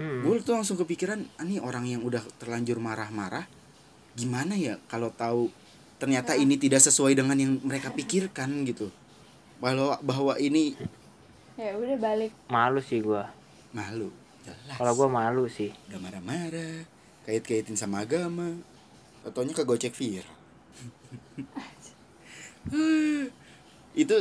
[0.00, 0.24] Hmm.
[0.24, 3.44] gue tuh langsung kepikiran ah, ini orang yang udah terlanjur marah-marah
[4.16, 5.52] gimana ya kalau tahu
[6.02, 8.90] ternyata ini tidak sesuai dengan yang mereka pikirkan gitu.
[9.62, 10.74] Bahwa bahwa ini
[11.54, 12.34] ya udah balik.
[12.50, 13.22] Malu sih gue
[13.70, 14.10] malu
[14.42, 14.76] jelas.
[14.76, 15.70] Kalau gue malu sih.
[15.86, 16.82] Udah marah-marah
[17.22, 18.58] kait-kaitin sama agama
[19.22, 20.26] Totonya ke gocek viral.
[24.02, 24.14] Itu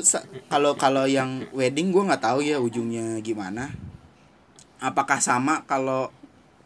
[0.46, 3.74] kalau kalau yang wedding gue nggak tahu ya ujungnya gimana
[4.82, 6.10] apakah sama kalau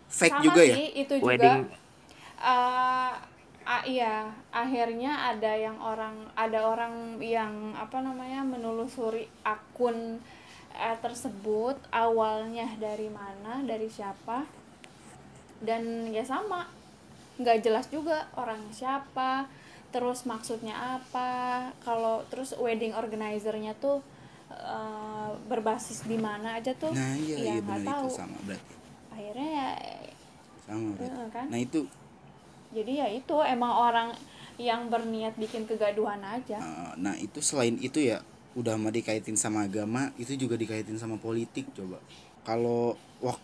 [0.08, 0.75] fake sama juga ya?
[0.80, 1.28] sih itu juga.
[1.28, 1.60] Wedding.
[2.39, 3.12] Eh,
[3.67, 10.23] ah, iya akhirnya ada yang orang ada orang yang apa namanya menelusuri akun
[10.71, 14.47] eh, tersebut awalnya dari mana dari siapa
[15.60, 16.71] dan ya sama.
[17.36, 19.51] Nggak jelas juga orang siapa
[19.91, 21.71] terus maksudnya apa.
[21.84, 23.99] Kalau terus wedding organizernya tuh
[24.47, 28.05] eh, berbasis di mana aja tuh nah iya ya iya nggak benar tahu.
[28.05, 28.73] itu sama berarti.
[29.10, 29.69] Akhirnya ya
[30.62, 31.15] sama berarti.
[31.15, 31.45] eh, kan?
[31.47, 31.79] Nah itu.
[32.71, 34.10] Jadi ya itu emang orang
[34.58, 36.58] yang berniat bikin kegaduhan aja.
[36.58, 38.19] Eh, nah itu selain itu ya
[38.53, 41.99] udah mah dikaitin sama agama itu juga dikaitin sama politik coba.
[42.41, 43.38] Kalau wah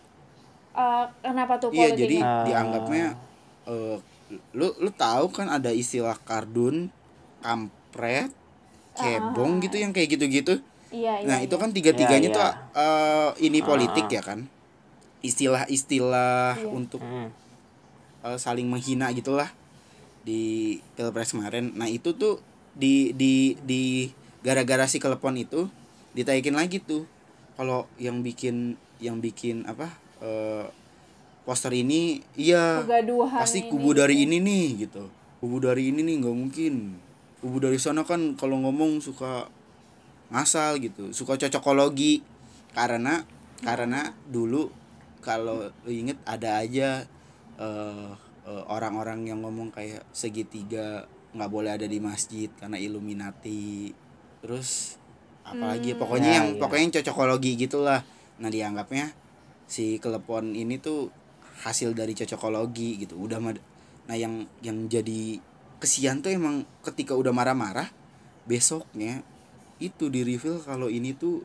[0.72, 2.44] Eh, kenapa tuh iya jadi Ah.
[2.44, 3.12] dianggapnya
[3.66, 3.96] eh,
[4.52, 6.88] lu lu tahu kan ada istilah kardun
[7.42, 8.32] kampret
[8.94, 11.60] cebong gitu yang kayak gitu-gitu iya iya nah itu iya.
[11.60, 12.52] kan tiga-tiganya Iya, tuh iya.
[12.78, 14.12] eh, ini politik Ah.
[14.12, 14.40] ya kan
[15.22, 16.68] istilah-istilah Iya.
[16.68, 17.30] untuk Hmm.
[18.22, 19.50] eh, saling menghina gitulah
[20.22, 22.38] di pilpres kemarin nah itu tuh
[22.72, 25.66] di di di gara-gara si telepon itu
[26.12, 27.08] ditaikin lagi tuh
[27.54, 30.66] kalau yang bikin yang bikin apa eh,
[31.42, 33.98] poster ini iya kegaduhan pasti ini kubu gitu.
[33.98, 35.04] dari ini nih gitu
[35.42, 36.74] kubu dari ini nih nggak mungkin
[37.42, 39.50] kubu dari sana kan kalau ngomong suka
[40.32, 41.12] ngasal gitu.
[41.12, 42.24] Suka cocokologi.
[42.72, 43.20] Karena
[43.60, 44.72] karena dulu
[45.22, 47.04] kalau lu inget ada aja
[47.60, 48.10] eh,
[48.48, 53.92] eh, orang-orang yang ngomong kayak segitiga nggak boleh ada di masjid karena Illuminati.
[54.42, 54.96] Terus
[55.44, 56.00] apalagi Hmm.
[56.00, 56.60] pokoknya Ya, yang iya.
[56.60, 58.00] pokoknya yang cocokologi gitulah.
[58.40, 59.12] Nah dianggapnya
[59.68, 61.12] si telepon ini tuh
[61.62, 63.20] hasil dari cocokologi gitu.
[63.20, 63.54] Udah mah
[64.02, 65.38] nah yang yang jadi
[65.78, 67.86] kesian tuh emang ketika udah marah-marah
[68.46, 69.22] besoknya
[69.82, 71.42] itu di reveal kalau ini tuh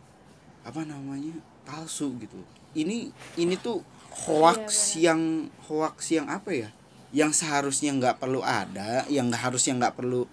[0.61, 1.33] apa namanya
[1.65, 2.37] palsu gitu.
[2.77, 3.09] Ini
[3.41, 3.81] ini tuh
[4.27, 6.69] hoax yang hoax yang apa ya?
[7.09, 10.29] Yang seharusnya nggak perlu ada yang nggak harusnya nggak perlu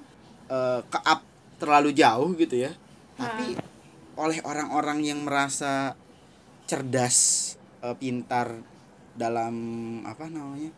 [0.53, 1.25] eh, ke up
[1.57, 2.73] terlalu jauh gitu ya.
[3.17, 3.57] Tapi
[4.15, 5.97] oleh orang-orang yang merasa
[6.69, 8.61] cerdas eh, pintar
[9.15, 9.55] dalam
[10.03, 10.75] apa namanya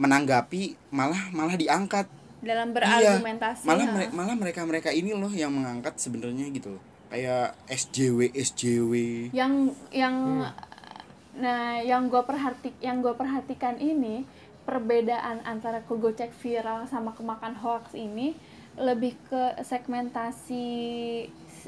[0.00, 2.08] menanggapi malah malah diangkat
[2.40, 3.92] dalam Iya, berargumentasi malah ya.
[3.92, 8.92] mere- malah mereka mereka ini loh yang mengangkat sebenarnya gitu loh kayak SJW SJW
[9.30, 10.52] yang yang Hmm.
[11.32, 14.24] nah yang gue perhati yang gue perhatikan ini
[14.62, 18.34] perbedaan antara kegocek viral sama kemakan hoax ini
[18.76, 20.66] lebih ke segmentasi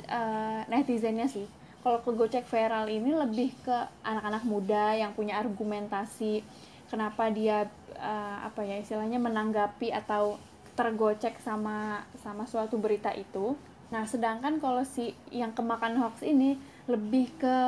[0.08, 1.44] eh, netizennya sih
[1.80, 6.46] kalau kegocek viral ini lebih ke anak-anak muda yang punya argumentasi
[6.86, 10.38] kenapa dia eh, apa ya istilahnya menanggapi atau
[10.72, 13.54] tergocek sama sama suatu berita itu.
[13.92, 16.56] Nah sedangkan kalau si yang kemakan hoax ini
[16.88, 17.58] lebih ke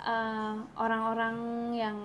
[0.00, 1.36] eh, orang-orang
[1.74, 1.96] yang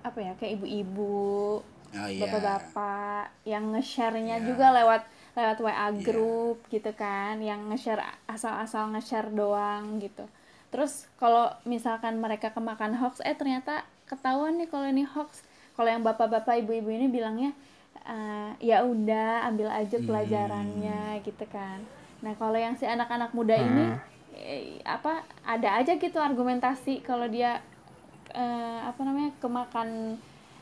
[0.00, 2.24] apa ya kayak ibu-ibu oh iya.
[2.24, 4.46] bapak-bapak yang nge-share-nya Iya.
[4.48, 5.02] juga lewat
[5.36, 10.24] lewat WA group gitu kan yang nge-share asal-asal nge-share doang gitu.
[10.70, 15.44] Terus kalau misalkan mereka kemakan hoax eh ternyata ketahuan nih kalau ini hoax.
[15.76, 17.52] Kalau yang bapak-bapak ibu-ibu ini bilangnya
[18.06, 21.84] "Eh, ya udah ambil aja pelajarannya gitu kan.
[22.24, 23.84] Nah kalau yang si anak-anak muda ini
[24.34, 27.60] eh, apa ada aja gitu argumentasi kalau dia
[28.32, 30.16] eh, apa namanya kemakan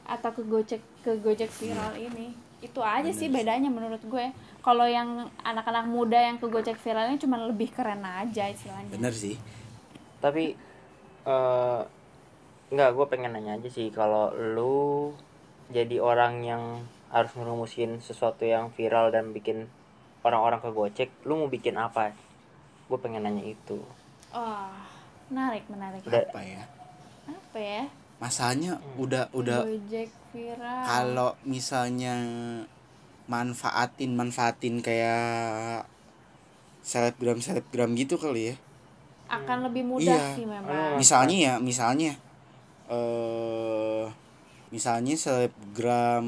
[0.09, 2.35] atau kegocek kegojek viral ini.
[2.59, 3.31] Itu aja sih.
[3.31, 4.35] bedanya menurut gue.
[4.59, 8.99] Kalau yang anak-anak muda yang kegocek viralnya cuma lebih keren aja istilahnya.
[8.99, 9.39] Bener sih.
[10.19, 10.59] Tapi
[11.29, 11.81] eh
[12.69, 13.95] nggak gue pengen nanya aja sih.
[13.95, 15.15] Kalau lu
[15.71, 16.65] jadi orang yang
[17.09, 19.69] harus ngerumusin sesuatu yang viral dan bikin
[20.21, 22.13] orang-orang kegocek lu mau bikin apa?
[22.87, 23.81] Gue pengen nanya itu.
[24.31, 24.69] Oh
[25.29, 26.01] menarik menarik.
[26.05, 26.25] Udah.
[26.25, 26.63] apa ya?
[27.29, 27.83] Apa ya?
[28.19, 29.05] Masalahnya Hmm.
[29.05, 30.83] udah udah gojek viral.
[30.85, 32.17] kalau misalnya
[33.29, 35.85] manfaatin manfaatin kayak
[36.81, 38.55] selebgram selebgram gitu kali ya.
[39.29, 40.35] Akan lebih mudah Iya.
[40.35, 40.97] sih memang.
[40.97, 42.17] Misalnya ya misalnya
[42.89, 44.05] eh
[44.73, 46.27] misalnya selebgram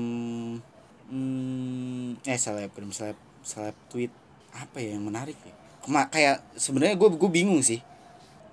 [1.11, 4.13] hmm, eh selebgram seleb seleb tweet.
[4.51, 5.55] Apa ya yang menarik ya?
[5.81, 7.79] Kema- kayak sebenarnya gue gue bingung sih.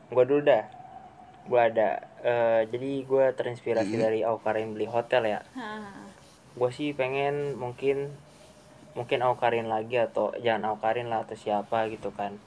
[0.10, 0.66] Gue dulu dah.
[1.46, 4.04] Gue ada eh, jadi gue terinspirasi Hmm.
[4.04, 5.40] dari Aukarin beli hotel ya.
[6.54, 8.10] Gue sih pengen mungkin
[8.94, 12.38] mungkin Aukarin lagi atau jangan Aukarin lah atau siapa gitu kan.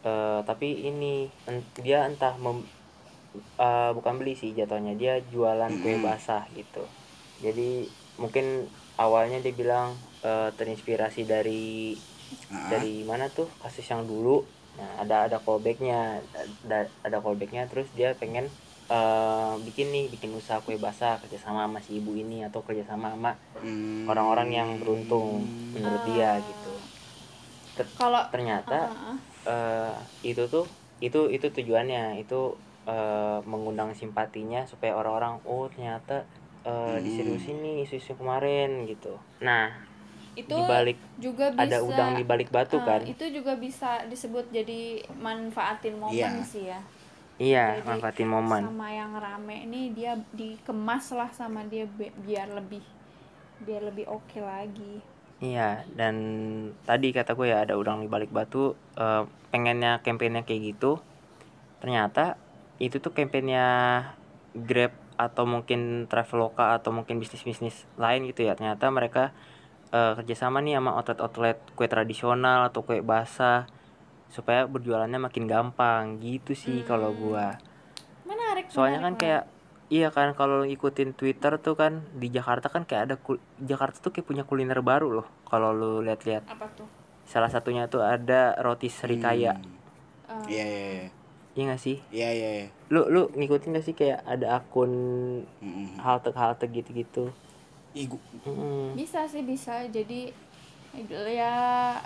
[0.00, 2.62] Eh, tapi ini en- dia entah mem,
[3.56, 4.94] eh, bukan beli sih jatuhnya.
[4.94, 6.86] Dia jualan kue basah gitu.
[7.38, 8.66] Jadi mungkin
[9.04, 9.88] awalnya dia bilang
[10.26, 11.62] eh, terinspirasi dari
[12.52, 13.48] Ah, dari mana tuh?
[13.62, 14.36] Kasus yang dulu.
[14.78, 15.98] Nah ada ada callbacknya.
[16.66, 18.44] Ada ada callbacknya terus dia pengen
[18.92, 23.30] eh, bikin nih bikin usaha kue basah kerjasama sama si ibu ini atau kerjasama sama
[23.62, 25.28] hmm, orang-orang yang beruntung
[25.74, 26.72] menurut dia gitu.
[27.98, 29.16] Kalau ternyata Heeh.
[29.52, 29.94] eh,
[30.30, 30.64] itu tuh
[31.06, 32.02] itu itu tujuannya.
[32.22, 32.34] Itu
[32.88, 36.14] eh, mengundang simpatinya supaya orang-orang oh ternyata
[36.64, 37.02] eh, Hmm.
[37.04, 39.70] diseriusin nih isu-isu kemarin gitu nah
[40.38, 44.46] itu dibalik juga bisa ada udang di balik batu eh, kan itu juga bisa disebut
[44.54, 46.30] jadi manfaatin momen Iya.
[46.46, 46.80] sih ya
[47.38, 52.50] iya Jadi, manfaatin momen sama yang rame ini dia dikemas lah sama dia bi- biar
[52.54, 52.82] lebih
[53.62, 55.02] biar lebih oke lagi
[55.38, 56.18] Iya, dan
[56.82, 58.74] tadi kata gue ya ada udang di balik batu.
[58.98, 59.22] eh,
[59.54, 60.98] pengennya kampanyenya kayak gitu.
[61.78, 62.34] Ternyata
[62.82, 63.66] itu tuh kampanyenya
[64.58, 68.54] Grab atau mungkin Traveloka atau mungkin bisnis-bisnis lain gitu ya.
[68.54, 69.34] Ternyata mereka
[69.90, 73.66] eh, kerjasama nih sama outlet-outlet kue tradisional atau kue basah
[74.30, 77.56] supaya berjualannya makin gampang gitu sih kalau gua.
[78.28, 79.42] menarik Soalnya kan menarik, kayak
[79.88, 84.04] iya kan kalau lu ikutin Twitter tuh kan di Jakarta kan kayak ada kul- Jakarta
[84.04, 86.44] tuh kayak punya kuliner baru loh kalau lu lihat-lihat.
[86.44, 86.60] menarik.
[86.60, 86.88] apa tuh
[87.28, 89.56] Salah satunya tuh ada roti serikaya.
[89.56, 91.08] hmm, iya iya iya
[91.58, 91.98] Iya gak sih?
[92.14, 92.66] iya iya iya.
[92.86, 94.92] Lu lu ngikutin gak sih kayak ada akun
[95.58, 95.98] Mm-mm.
[95.98, 97.34] halte-halte gitu-gitu?
[97.92, 98.22] Ih, gua-
[98.94, 100.30] bisa sih bisa jadi
[101.26, 101.98] ya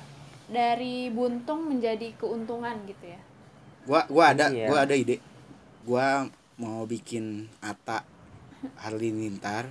[0.48, 3.20] dari buntung menjadi keuntungan gitu ya
[3.82, 4.68] gua gua ada Iya.
[4.68, 5.16] gua ada ide
[5.82, 8.04] gua mau bikin Ata
[8.78, 9.70] Halilintar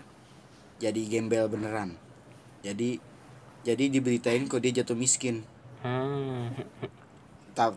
[0.78, 1.96] jadi gembel beneran
[2.62, 2.98] jadi
[3.62, 5.42] jadi diberitain kok dia jatuh miskin
[5.82, 6.54] Hmm.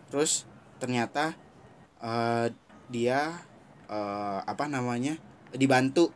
[0.09, 0.45] Terus
[0.77, 1.33] ternyata
[2.03, 2.47] eh,
[2.89, 3.19] dia
[3.87, 5.15] eh, apa namanya
[5.55, 6.11] dibantu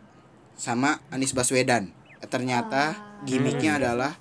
[0.59, 1.95] sama Anies Baswedan.
[2.27, 4.19] Ternyata gimmicknya adalah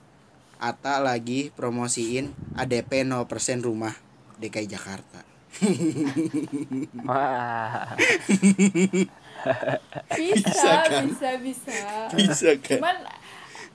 [0.59, 3.23] Ata lagi promosiin ADP 0%
[3.63, 3.95] rumah
[4.43, 5.23] DKI Jakarta.
[7.07, 7.95] Wah
[10.19, 11.07] bisa Bisa kan?
[11.07, 11.75] bisa bisa.
[12.11, 12.79] Bisa kan?
[12.83, 12.97] Cuman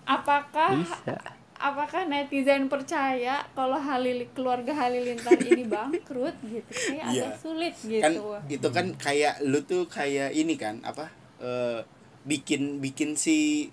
[0.03, 1.15] apakah bisa
[1.63, 7.23] apakah netizen percaya kalau Halil keluarga Halilintar ini bangkrut gitu kayak Iya.
[7.23, 8.21] agak sulit kan gitu
[8.51, 11.07] itu kan kayak lu tuh kayak ini kan apa
[11.39, 11.79] eh,
[12.23, 13.71] bikin bikin si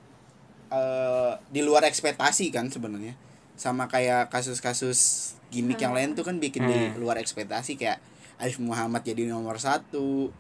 [0.71, 3.19] eh, di luar ekspektasi kan sebenarnya
[3.55, 4.99] sama kayak kasus-kasus
[5.51, 6.97] gimmick yang lain tuh kan bikin di Hmm.
[6.97, 7.99] luar ekspektasi kayak
[8.39, 10.31] Arif Muhammad jadi nomor satu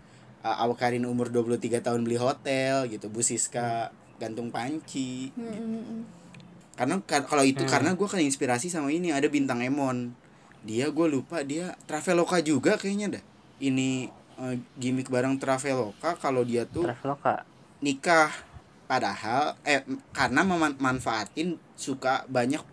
[0.40, 6.02] uh, Awkarin umur 23 tahun beli hotel gitu Bu Siska gantung panci Hmm, hmm, hmm.
[6.80, 7.68] Karena ka- kalau itu Hmm.
[7.68, 10.16] karena gue kan inspirasi sama ini ada bintang Emon.
[10.60, 13.24] Dia gue lupa dia Traveloka juga kayaknya dah
[13.60, 17.44] ini eh, gimmick bareng Traveloka kalau dia tuh Traveloka.
[17.78, 18.32] nikah.
[18.86, 22.64] Padahal eh karena memanfaatin suka banyak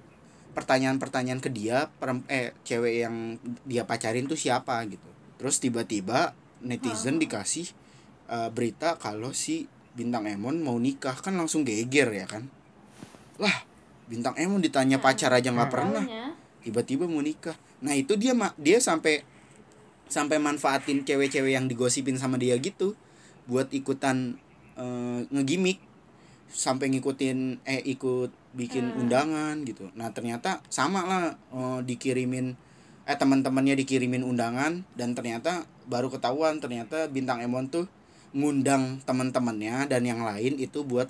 [0.52, 5.06] pertanyaan-pertanyaan ke dia perem- eh cewek yang dia pacarin tuh siapa gitu.
[5.38, 7.68] Terus tiba-tiba netizen dikasih
[8.28, 11.14] eh, berita kalau si bintang Emon mau nikah.
[11.16, 12.48] Kan langsung geger ya kan?
[13.38, 13.54] Lah
[14.08, 16.04] bintang Emon ditanya pacar aja nggak pernah.
[16.04, 17.56] Taunya, tiba-tiba mau nikah.
[17.84, 19.22] Nah itu dia ma- dia sampai
[20.08, 22.96] sampai manfaatin cewek-cewek yang digosipin sama dia gitu.
[23.48, 24.40] Buat ikutan
[24.80, 25.80] eh, ngegimik
[26.48, 29.06] sampai ngikutin eh ikut bikin Hmm.
[29.06, 29.92] undangan gitu.
[29.94, 32.56] Nah ternyata sama lah eh, dikirimin
[33.08, 34.88] eh teman-temannya dikirimin undangan.
[34.96, 37.88] Dan ternyata baru ketahuan ternyata bintang Emon tuh
[38.36, 41.08] ngundang teman-temannya dan yang lain itu buat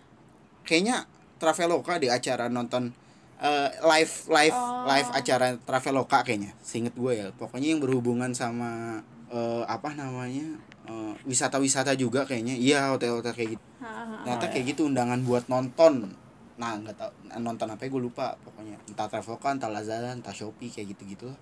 [0.63, 2.89] kayaknya Traveloka di acara nonton
[3.37, 4.83] eh, live live Oh.
[4.85, 6.51] live acara Traveloka kayaknya.
[6.59, 7.27] Seinget gue ya.
[7.33, 12.57] Pokoknya yang berhubungan sama eh, apa namanya eh, wisata-wisata juga kayaknya.
[12.57, 13.63] Iya hotel-hotel kayak gitu.
[13.79, 14.15] Ha, ha, ha.
[14.25, 16.11] ternyata Oh, kayak gitu undangan buat nonton.
[16.57, 18.81] Nah nggak tahu nonton apa ya gue lupa pokoknya.
[18.89, 21.37] Entah Traveloka entah Lazada entah Shopee kayak gitu gitu lah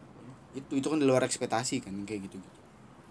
[0.55, 2.59] itu itu kan di luar ekspektasi kan kayak gitu gitu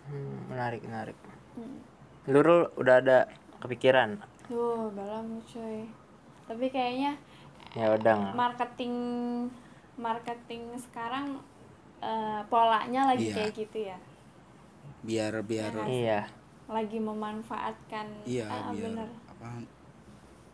[0.04, 1.16] Hmm, menarik menarik.
[1.56, 1.80] Hmm.
[2.28, 3.18] lu Rul, udah ada
[3.60, 4.16] kepikiran?
[4.48, 5.84] Duh, belum coy.
[6.44, 7.16] Tapi kayaknya
[7.72, 8.94] ya udah marketing
[9.96, 11.40] marketing sekarang
[11.98, 13.34] eh, polanya lagi Iya.
[13.34, 13.98] kayak gitu ya.
[15.00, 15.84] biar biar Iya.
[15.86, 16.20] iya
[16.64, 19.08] Lagi memanfaatkan iya ah, biar bener.
[19.26, 19.48] apa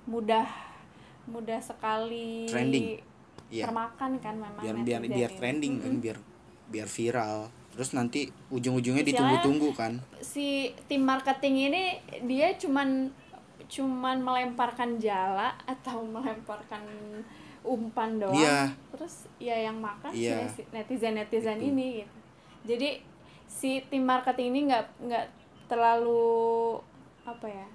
[0.04, 0.46] mudah
[1.24, 2.98] mudah sekali Trending.
[3.46, 6.02] iya termakan kan memang biar biar biar trending kan Mm-mm.
[6.02, 6.18] biar
[6.66, 10.46] biar viral terus nanti ujung-ujungnya ditunggu-tunggu kan si
[10.86, 11.82] tim marketing ini
[12.24, 13.14] dia cuman
[13.70, 16.82] cuman melemparkan jala atau melemparkan
[17.60, 18.72] umpan doang Iya.
[18.90, 20.48] terus ya yang makan Iya.
[20.48, 21.70] si netizen netizen Itu.
[21.70, 22.16] ini gitu
[22.66, 22.90] jadi
[23.46, 25.26] si tim marketing ini nggak nggak
[25.66, 26.80] terlalu
[27.22, 27.68] apa ya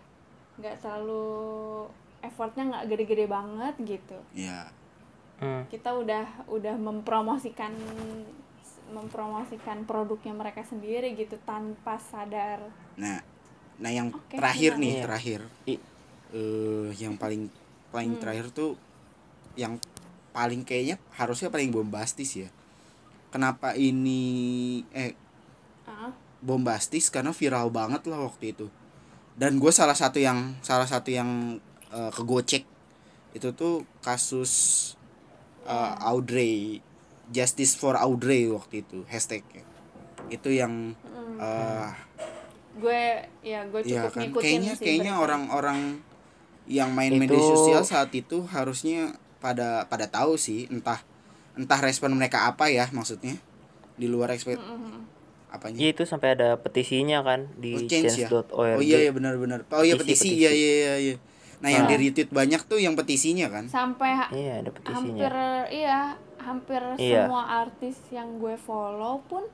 [0.56, 1.86] nggak terlalu
[2.20, 4.68] effortnya nggak gede-gede banget gitu ya
[5.36, 7.76] Hmm, kita udah udah mempromosikan
[8.88, 13.20] mempromosikan produknya mereka sendiri gitu tanpa sadar nah
[13.76, 14.84] nah yang Oke, terakhir gimana?
[14.84, 15.04] nih Iya.
[15.04, 15.84] terakhir I-
[16.32, 17.52] eh yang paling
[17.92, 18.22] paling Hmm.
[18.24, 18.72] terakhir tuh
[19.56, 19.80] yang
[20.32, 22.50] paling kayaknya harusnya paling bombastis ya
[23.32, 24.22] kenapa ini
[24.92, 25.16] eh
[25.86, 26.10] Ah,
[26.42, 28.68] bombastis karena viral banget lah waktu itu
[29.36, 31.60] dan gue salah satu yang salah satu yang
[31.92, 32.64] eh, kegocek
[33.32, 34.52] itu tuh kasus
[35.68, 36.80] eh, Audrey
[37.32, 39.64] Justice for Audrey waktu itu hashtagnya
[40.32, 40.96] itu yang
[41.38, 41.90] mm.
[42.76, 43.02] Gue
[43.42, 45.80] ya gue ya cukup kan ngikutin kayaknya sih kayaknya orang-orang
[46.66, 51.00] yang main media Itu- sosial saat itu harusnya pada pada tahu sih entah
[51.54, 53.38] entah respon mereka apa ya maksudnya
[53.94, 55.08] di luar ekspekt Mm-mm.
[55.48, 58.28] apanya Iya itu sampai ada petisinya kan di Oh, change ya?
[58.28, 58.76] change.org.
[58.76, 59.64] Oh iya ya benar-benar.
[59.70, 61.16] Oh iya petisi, Petisi, iya iya iya iya.
[61.56, 61.90] Nah, yang Ah.
[61.90, 63.64] di retweet banyak tuh yang petisinya kan.
[63.66, 65.00] sampai ha- Iya, ada petisinya.
[65.16, 65.34] hampir
[65.72, 66.00] iya
[66.38, 67.24] hampir Iya.
[67.24, 69.48] semua artis yang gue follow pun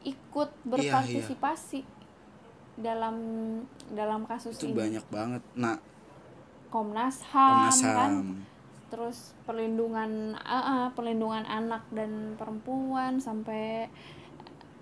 [0.00, 1.82] ikut Iya, berpartisipasi
[2.78, 3.16] dalam
[3.90, 5.42] dalam kasus Itu ini banyak banget.
[5.58, 5.76] Nah,
[6.68, 8.28] Komnas HAM, Komnas kan HAM.
[8.88, 13.88] terus perlindungan ah, ah, perlindungan anak dan perempuan sampai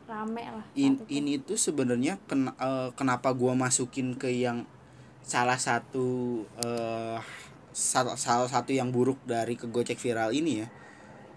[0.07, 1.05] rame lah In- itu.
[1.11, 4.63] ini tuh sebenarnya ken- eh, kenapa gua masukin ke yang
[5.27, 7.19] salah satu eh
[7.75, 10.69] salah, salah satu yang buruk dari kegocek viral ini ya.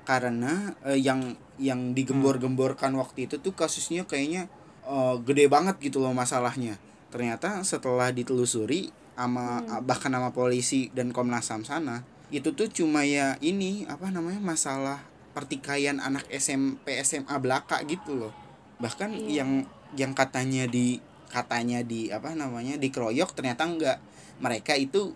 [0.05, 4.47] Karena eh, yang yang digembor-gemborkan waktu itu tuh kasusnya kayaknya
[4.89, 6.81] eh, gede banget gitu loh masalahnya.
[7.09, 13.35] Ternyata setelah ditelusuri sama bahkan sama polisi dan Komnas HAM sana, itu tuh cuma ya
[13.39, 15.03] ini apa namanya masalah
[15.35, 18.33] pertikaian anak SMP SMA belaka gitu loh.
[18.79, 19.43] Bahkan Iya.
[19.43, 19.51] yang
[19.93, 23.97] yang katanya di katanya di apa namanya dikeroyok ternyata enggak.
[24.39, 25.11] Mereka itu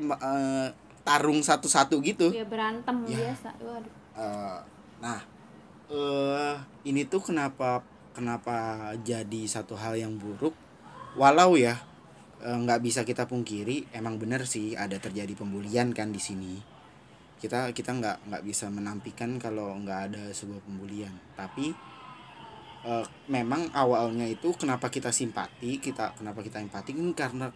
[0.00, 0.68] eh,
[1.02, 2.30] tarung satu-satu gitu.
[2.32, 3.18] ya berantem Ya.
[3.34, 4.58] biasa waduh Eh,
[4.98, 5.20] nah,
[5.88, 10.54] eh ini tuh kenapa kenapa jadi satu hal yang buruk?
[11.16, 11.80] Walau ya
[12.40, 16.54] eh, nggak bisa kita pungkiri emang bener sih ada terjadi pembulian kan di sini.
[17.40, 21.12] Kita kita nggak nggak bisa menampikan kalau nggak ada sebuah pembulian.
[21.34, 21.72] Tapi
[22.86, 26.94] eh, memang awalnya itu kenapa kita simpati kita kenapa kita empati?
[26.94, 27.48] Ini karena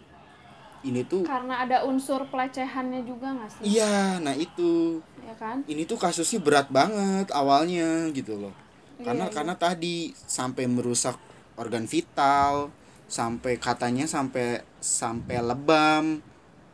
[0.85, 3.63] ini tuh karena ada unsur pelecehannya juga nggak sih?
[3.79, 5.01] Iya nah itu.
[5.25, 5.65] Ya kan?
[5.65, 8.66] Ini tuh kasusnya berat banget awalnya gitu loh
[9.03, 9.35] karena Iya, iya.
[9.35, 11.17] karena tadi sampai merusak
[11.57, 12.73] organ vital
[13.07, 16.21] sampai katanya sampai sampai lebam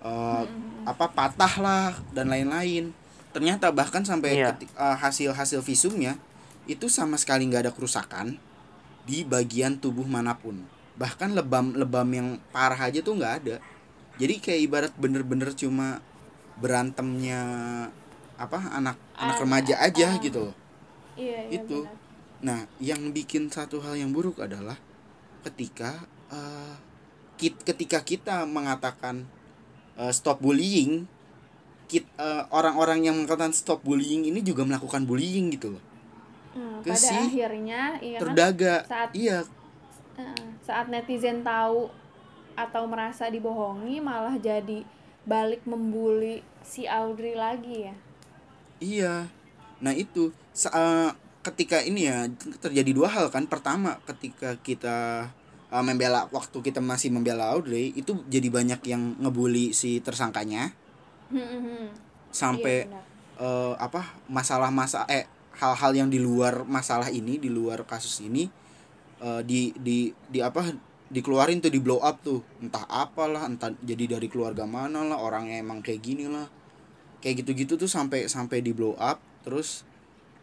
[0.03, 0.45] eh,
[0.83, 2.91] apa patah lah dan lain-lain
[3.31, 4.55] ternyata bahkan sampai Iya.
[4.55, 6.19] ketik- eh, hasil hasil visumnya
[6.67, 8.39] itu sama sekali nggak ada kerusakan
[9.03, 10.63] di bagian tubuh mana pun
[10.95, 13.57] bahkan lebam lebam yang parah aja tuh nggak ada
[14.21, 15.99] jadi kayak ibarat bener-bener cuma
[16.59, 17.41] berantemnya
[18.39, 20.21] apa anak anak remaja aja ah.
[20.23, 20.55] gitu loh
[21.15, 21.83] iya, iya Itu.
[21.87, 21.99] benar.
[22.43, 24.75] Nah, yang bikin satu hal yang buruk adalah
[25.47, 26.75] ketika eh,
[27.39, 29.27] kit- ketika kita mengatakan
[29.99, 31.07] eh, stop bullying,
[31.87, 35.85] kit- eh, orang-orang yang mengatakan stop bullying ini juga melakukan bullying gitu loh.
[36.53, 38.75] Hmm, pada si akhirnya iya kan Terdaga.
[38.85, 39.39] saat Iya,
[40.63, 41.89] saat netizen tahu
[42.53, 44.85] atau merasa dibohongi malah jadi
[45.25, 47.95] balik membuli si Audrey lagi ya
[48.83, 49.15] iya.
[49.83, 52.31] Nah, itu sa- ketika ini ya
[52.63, 53.51] terjadi dua hal kan.
[53.51, 55.29] Pertama, ketika kita
[55.71, 60.75] eh, membela waktu kita masih membela Audrey itu jadi banyak yang ngebully si tersangkanya
[61.33, 61.87] Hmm, hmm, hmm.
[62.29, 63.01] sampai Iya,
[63.41, 65.25] eh, apa masalah-masalah eh
[65.57, 68.53] hal-hal yang di luar masalah ini di luar kasus ini
[69.25, 70.69] eh, di di di apa
[71.13, 75.61] dikeluarin tuh di blow up tuh entah apalah entah jadi dari keluarga mana lah orangnya
[75.61, 76.49] emang kayak gini lah
[77.21, 79.85] kayak gitu-gitu tuh sampai sampai di blow up terus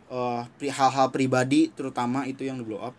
[0.10, 2.97] eh, pri- hal-hal pribadi terutama itu yang di blow up.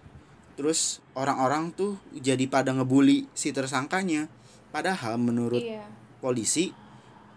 [0.54, 4.30] Terus orang-orang tuh jadi pada ngebully si tersangkanya.
[4.70, 5.82] Padahal menurut iya.
[6.22, 6.70] polisi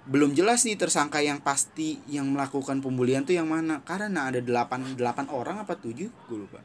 [0.03, 3.82] belum jelas nih tersangka yang pasti yang melakukan pembulian tuh yang mana.
[3.88, 6.11] Karena ada delapan delapan orang apa tujuh?
[6.30, 6.59] Gue lupa.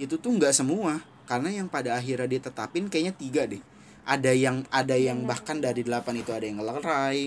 [0.00, 0.98] Itu tuh nggak semua.
[1.28, 3.62] Karena yang pada akhirnya ditetapin kayaknya tiga deh.
[4.02, 5.30] Ada yang ada yang Benar.
[5.36, 7.18] bahkan dari delapan itu ada yang ngelerai.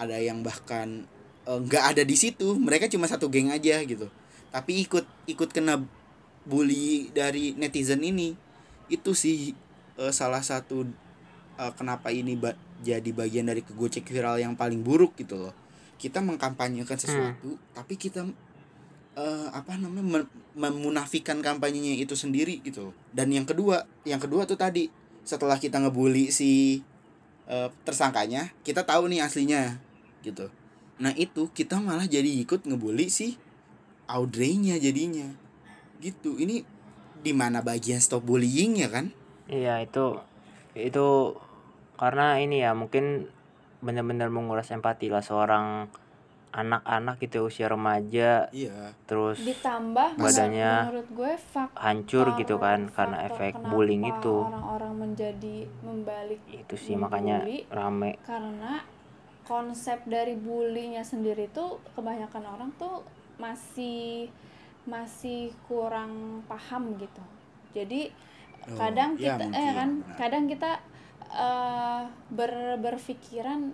[0.00, 1.04] Ada yang bahkan
[1.44, 2.56] eh, nggak ada di situ.
[2.56, 4.08] Mereka cuma satu geng aja gitu
[4.56, 5.76] tapi ikut ikut kena
[6.48, 8.32] bully dari netizen ini
[8.88, 9.52] itu sih
[10.00, 10.88] eh, salah satu
[11.60, 15.52] eh, kenapa ini ba- jadi bagian dari kegocek viral yang paling buruk gitu loh.
[16.00, 18.24] Kita mengkampanyekan sesuatu tapi kita
[19.12, 24.56] eh, apa namanya mem- memunafikan kampanyenya itu sendiri gitu dan yang kedua yang kedua tuh
[24.56, 24.88] tadi
[25.20, 26.80] setelah kita ngebully si
[27.44, 29.76] eh, tersangkanya kita tahu nih aslinya
[30.24, 30.48] gitu.
[30.96, 33.36] Nah itu kita malah jadi ikut ngebully si
[34.06, 35.28] Audrey-nya jadinya.
[35.98, 36.38] Gitu.
[36.38, 36.62] Ini
[37.22, 39.10] di mana bagian stop bullying ya kan?
[39.46, 40.18] Iya itu
[40.76, 41.38] itu
[41.96, 43.32] karena ini ya mungkin
[43.80, 45.88] benar-benar menguras empati lah seorang
[46.56, 48.48] anak-anak gitu usia remaja.
[48.52, 48.96] Iya.
[49.04, 54.46] Terus ditambah Badannya menurut gue faktor hancur gitu kan karena efek bullying itu.
[54.46, 58.16] orang-orang menjadi membalik itu sih makanya rame.
[58.24, 58.80] Karena
[59.44, 63.04] konsep dari bullynya sendiri tuh kebanyakan orang tuh
[63.36, 64.28] masih
[64.86, 67.22] masih kurang paham gitu.
[67.74, 68.10] Jadi
[68.66, 70.16] Oh, kadang ya kita eh mungkin, kan benar.
[70.18, 70.70] kadang kita
[71.30, 72.02] eh
[72.34, 73.70] ber berpikiran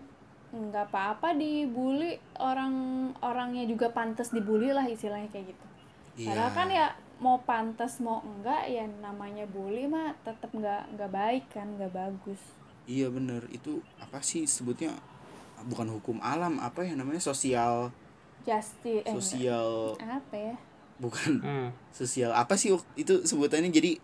[0.53, 5.67] nggak apa-apa dibully orang orangnya juga pantas dibully lah istilahnya kayak gitu.
[6.21, 6.29] Iya.
[6.29, 6.87] Padahal kan ya
[7.25, 12.41] mau pantas mau enggak ya namanya bully mah tetap nggak nggak baik kan nggak bagus.
[12.85, 13.49] Iya bener.
[13.49, 14.93] Itu apa sih sebutnya?
[15.63, 17.23] Bukan hukum alam apa ya namanya?
[17.23, 17.89] Sosial
[18.43, 19.97] justice eh, sosial.
[19.99, 20.55] apa ya?
[20.99, 21.43] Bukan.
[21.43, 21.69] Hmm.
[21.91, 22.31] sosial.
[22.31, 23.71] Apa sih itu sebutannya?
[23.71, 23.99] Jadi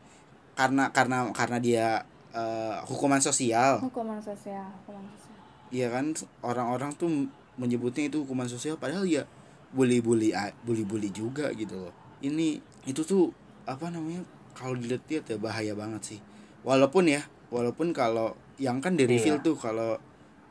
[0.55, 1.87] karena karena karena dia
[2.33, 3.79] eh, hukuman sosial.
[3.79, 5.39] Hukuman sosial hukuman sosial.
[5.69, 6.17] Iya kan?
[6.43, 7.11] Orang-orang tuh
[7.59, 9.27] menyebutnya itu hukuman sosial padahal ya
[9.69, 10.33] bully-bully
[10.65, 11.93] bully-bully juga gitu loh.
[12.25, 12.59] Ini
[12.89, 13.31] itu tuh
[13.69, 14.25] apa namanya?
[14.57, 16.21] Kalau dilihat-lihat ya bahaya banget sih.
[16.67, 17.23] Walaupun ya,
[17.55, 19.45] walaupun kalau yang kan di reveal Iya.
[19.47, 19.95] tuh kalau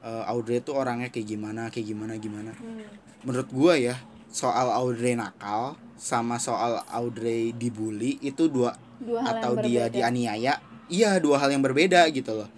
[0.08, 2.52] eh, Audrey tuh orangnya kayak gimana, kayak gimana gimana.
[2.56, 2.88] Hmm.
[3.28, 4.00] Menurut gua ya,
[4.32, 9.96] soal Audrey nakal sama soal Audrey dibully itu dua dua hal atau yang dia berbeda.
[9.98, 10.54] dianiaya
[10.88, 12.50] iya dua hal yang berbeda gitu loh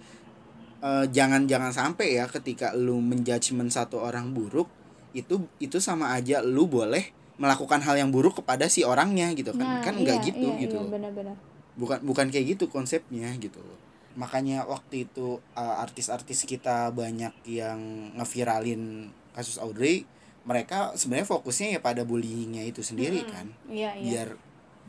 [0.80, 4.64] Eh, jangan jangan sampai ya ketika lu menjudgment satu orang buruk
[5.12, 9.60] itu itu sama aja lu boleh melakukan hal yang buruk kepada si orangnya gitu kan
[9.60, 11.36] Nah, kan nggak iya, gitu iya, gitu iya, loh benar-benar
[11.76, 13.76] bukan bukan kayak gitu konsepnya gitu loh
[14.18, 20.02] makanya waktu itu eh, artis-artis kita banyak yang ngeviralin kasus Audrey
[20.42, 23.32] mereka sebenarnya fokusnya ya pada bullyingnya itu sendiri Mm-mm.
[23.32, 24.28] kan iya iya biar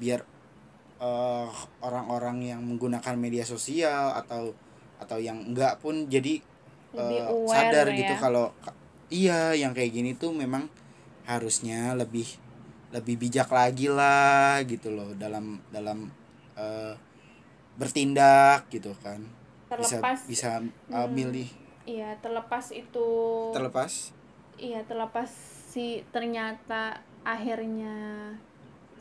[0.02, 0.22] biar
[1.02, 1.48] eh,
[1.82, 4.54] orang-orang yang menggunakan media sosial atau
[5.02, 6.42] atau yang enggak pun jadi
[6.94, 7.98] Lebih eh, aware sadar ya.
[8.02, 8.78] gitu kalau ka-
[9.10, 10.66] iya yang kayak gini tuh memang
[11.26, 12.26] harusnya lebih
[12.92, 16.10] lebih bijak lagi lah gitu loh dalam dalam
[16.58, 16.94] eh,
[17.82, 19.26] bertindak gitu kan.
[19.74, 20.50] Bisa terlepas bisa
[20.94, 21.12] uh, Hmm.
[21.12, 21.50] milih.
[21.82, 23.08] iya terlepas itu
[23.52, 24.14] terlepas?
[24.56, 25.30] Iya terlepas
[25.74, 27.96] si ternyata akhirnya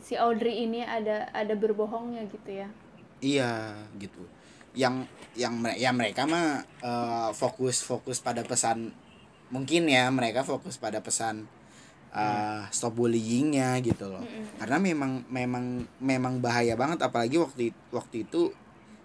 [0.01, 2.69] si Audrey ini ada ada berbohongnya gitu ya.
[3.21, 4.25] Iya gitu.
[4.73, 5.05] Yang
[5.37, 8.97] yang ya mereka mah eh, fokus fokus pada pesan
[9.51, 11.45] mungkin ya mereka fokus pada pesan
[12.17, 14.25] eh, stop bullyingnya gitu loh.
[14.25, 14.57] Mm-mm.
[14.57, 15.65] karena memang memang
[16.01, 18.55] memang bahaya banget apalagi waktu waktu itu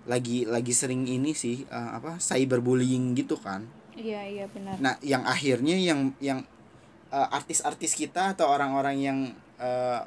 [0.05, 3.65] lagi lagi sering ini sih eh, apa cyberbullying gitu kan
[3.97, 6.45] iya iya benar Nah, yang akhirnya yang yang
[7.09, 9.17] eh, artis-artis kita atau orang-orang yang
[9.57, 10.01] eh,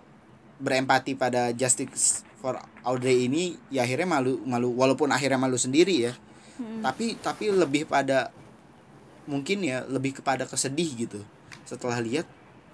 [0.59, 6.15] berempati pada Justice for Audrey ini ya akhirnya malu malu walaupun akhirnya malu sendiri ya.
[6.59, 6.83] Mm.
[6.83, 8.31] Tapi tapi lebih pada
[9.27, 11.21] mungkin ya lebih kepada kesedih gitu.
[11.67, 12.27] Setelah lihat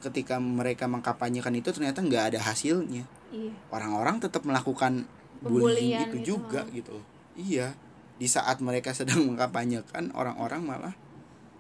[0.05, 3.09] ketika mereka mengkampanyekan itu ternyata nggak ada hasilnya.
[3.33, 5.09] iya Orang-orang tetap melakukan
[5.41, 6.97] bullying Pembulian itu gitu, juga gitu.
[7.35, 7.75] Iya.
[8.19, 10.95] Di saat mereka sedang mengkampanyekan orang-orang malah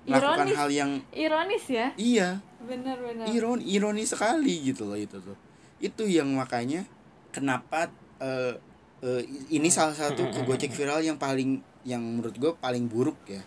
[0.04, 0.56] melakukan Ironis.
[0.60, 1.86] hal yang ironis ya?
[1.96, 2.28] Iya.
[2.64, 3.24] Benar benar.
[3.32, 5.36] Iron ironi sekali gitu loh itu tuh.
[5.80, 6.84] Itu yang makanya
[7.32, 7.88] kenapa
[8.20, 8.56] eh,
[9.04, 9.22] eh,
[9.52, 13.40] ini salah satu kegocek viral yang paling yang menurut gue paling buruk ya.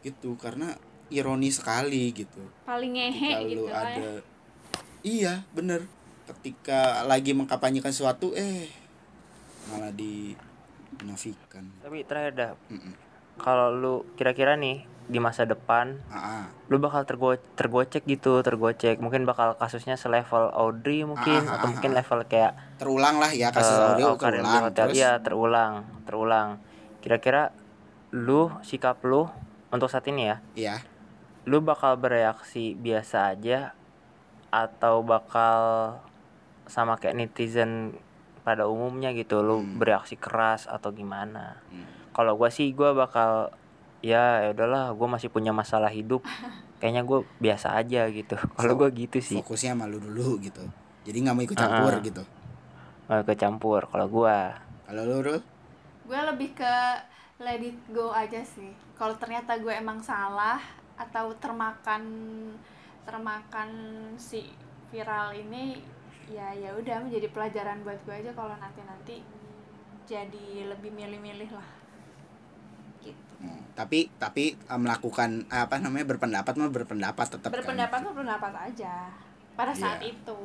[0.00, 0.76] Gitu karena
[1.12, 2.40] ironi sekali gitu.
[2.64, 3.84] Paling ngehe kalau gitu lah ya.
[3.96, 4.10] ada
[5.04, 5.84] iya bener.
[6.24, 8.68] Ketika lagi mengkampanyekan sesuatu eh
[9.68, 9.92] malah
[11.00, 12.50] dinafikan Tapi terakhir dah,
[13.40, 16.46] kalau lu kira-kira nih di masa depan ah.
[16.70, 19.02] lu bakal tergo tergocek gitu, tergocek.
[19.02, 23.74] Mungkin bakal kasusnya selevel Audrey mungkin ah, atau mungkin level kayak terulang lah ya kasus
[23.74, 24.86] Awkarin di terulang hotel.
[24.86, 25.72] terus Iya, terulang,
[26.06, 26.48] terulang.
[27.02, 27.50] Kira-kira
[28.14, 29.26] lu sikap lu
[29.74, 30.76] untuk saat ini ya, ya
[31.48, 33.72] lu bakal bereaksi biasa aja
[34.52, 35.96] atau bakal
[36.68, 37.96] sama kayak netizen
[38.50, 39.78] pada umumnya gitu lu Hmm.
[39.78, 41.86] bereaksi keras atau gimana Hmm.
[42.10, 43.54] kalau gua sih gua bakal
[44.00, 46.26] ya ya udahlah gua masih punya masalah hidup
[46.80, 50.66] kayaknya gue biasa aja gitu kalau gua gitu sih fokusnya malu dulu gitu
[51.02, 52.00] jadi nggak mau ikut campur Ah.
[52.00, 52.22] gitu
[53.06, 55.38] nggak kecampur kalau gua kalau lu Rul?
[56.02, 56.74] gue lebih ke
[57.38, 60.58] let it go aja sih kalau ternyata gue emang salah
[60.96, 62.02] atau termakan
[63.02, 63.68] termakan
[64.16, 64.50] si
[64.88, 65.78] viral ini
[66.30, 69.16] ya ya udah menjadi pelajaran buat gue aja kalau nanti nanti
[70.06, 71.68] jadi lebih milih-milih lah
[73.00, 78.06] gitu Hmm, tapi tapi eh, melakukan eh, apa namanya berpendapat mah berpendapat tetap berpendapat kan?
[78.12, 79.08] berpendapat aja
[79.56, 80.12] pada saat Iya.
[80.12, 80.40] itu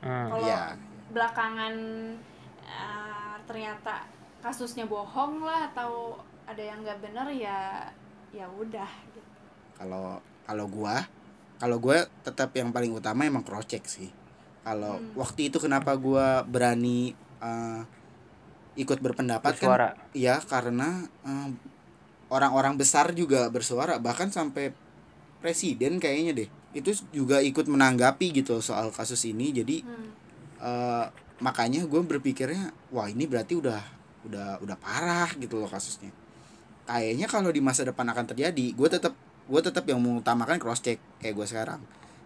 [0.00, 0.30] Hmm.
[0.30, 0.62] kalau Iya.
[1.10, 1.74] belakangan
[2.62, 4.06] eh, ternyata
[4.38, 7.86] kasusnya bohong lah atau ada yang nggak bener ya
[8.30, 9.20] ya udah gitu.
[9.74, 11.02] kalau kalau gua
[11.58, 14.10] kalau gua tetap yang paling utama emang cross check sih
[14.62, 15.12] kalau Hmm.
[15.18, 17.80] waktu itu kenapa gua berani eh,
[18.78, 19.68] ikut berpendapat kan?
[19.68, 19.88] Bersuara?
[20.14, 21.48] Ya karena eh,
[22.30, 23.98] orang-orang besar juga bersuara.
[23.98, 24.72] Bahkan sampai
[25.42, 26.48] presiden kayaknya deh.
[26.72, 29.50] Itu juga ikut menanggapi gitu soal kasus ini.
[29.52, 30.08] Jadi Hmm.
[30.62, 31.06] eh,
[31.42, 33.82] makanya gue berpikirnya wah ini berarti udah
[34.30, 36.14] udah udah parah gitu loh kasusnya.
[36.86, 41.02] Kayaknya kalau di masa depan akan terjadi gue tetap gue tetap yang mengutamakan cross check
[41.18, 41.82] kayak gue sekarang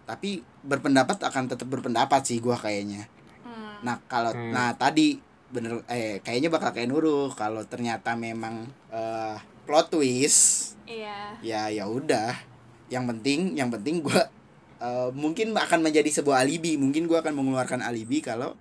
[0.07, 3.05] tapi berpendapat akan tetap berpendapat sih gue kayaknya
[3.43, 3.83] Hmm.
[3.83, 4.49] nah kalau Hmm.
[4.49, 11.35] nah tadi bener eh kayaknya bakal kayak Nurul kalau ternyata memang eh, plot twist Iya.
[11.43, 12.31] ya ya udah
[12.87, 14.21] yang penting yang penting gue
[15.11, 18.53] mungkin akan menjadi sebuah alibi mungkin gue akan mengeluarkan alibi kalau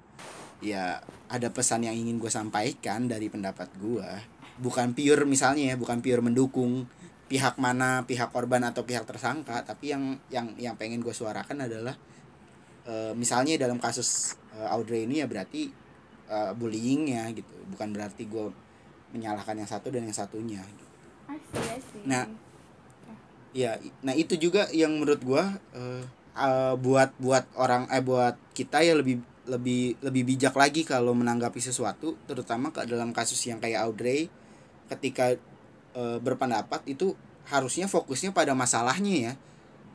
[0.58, 4.08] ya ada pesan yang ingin gue sampaikan dari pendapat gue
[4.56, 6.88] bukan pure misalnya ya bukan pure mendukung
[7.26, 11.94] pihak mana pihak korban atau pihak tersangka tapi yang yang yang pengen gue suarakan adalah
[12.86, 15.68] eh, misalnya dalam kasus eh, Audrey ini ya berarti
[16.30, 18.46] eh, bullyingnya gitu bukan berarti gue
[19.10, 20.84] menyalahkan yang satu dan yang satunya gitu.
[21.26, 22.02] I see, I see.
[22.06, 22.24] Nah,
[23.56, 26.04] Ya, nah itu juga yang menurut gua eh,
[26.36, 31.56] eh, buat buat orang eh buat kita ya lebih lebih lebih bijak lagi kalau menanggapi
[31.56, 34.28] sesuatu, terutama ke dalam kasus yang kayak Audrey
[34.92, 35.40] ketika
[35.96, 37.16] eh, berpendapat itu
[37.48, 39.34] harusnya fokusnya pada masalahnya ya.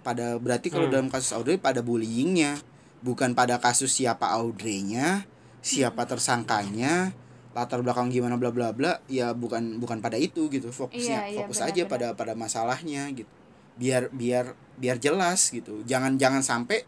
[0.01, 0.93] Pada berarti kalau Hmm.
[0.97, 2.57] dalam kasus Audrey pada bullyingnya,
[3.05, 5.29] bukan pada kasus siapa Audrey-nya,
[5.61, 7.13] siapa tersangkanya,
[7.53, 10.73] latar belakang gimana bla bla bla, ya bukan bukan pada itu gitu.
[10.73, 11.91] Fokusnya Iya, iya, fokus benar, aja benar.
[11.93, 13.29] pada pada masalahnya gitu
[13.71, 16.83] biar biar biar jelas gitu jangan jangan sampai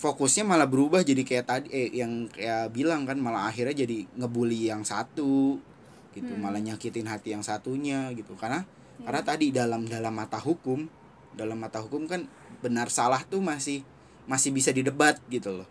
[0.00, 4.66] fokusnya malah berubah jadi kayak tadi eh yang kayak bilang kan malah akhirnya jadi ngebully
[4.72, 5.60] yang satu
[6.12, 8.36] gitu malah nyakitin hati yang satunya gitu.
[8.36, 8.64] Karena
[9.02, 10.86] karena tadi dalam dalam mata hukum
[11.32, 12.28] dalam mata hukum kan
[12.60, 13.82] benar salah tuh masih
[14.28, 15.68] masih bisa didebat gitu loh.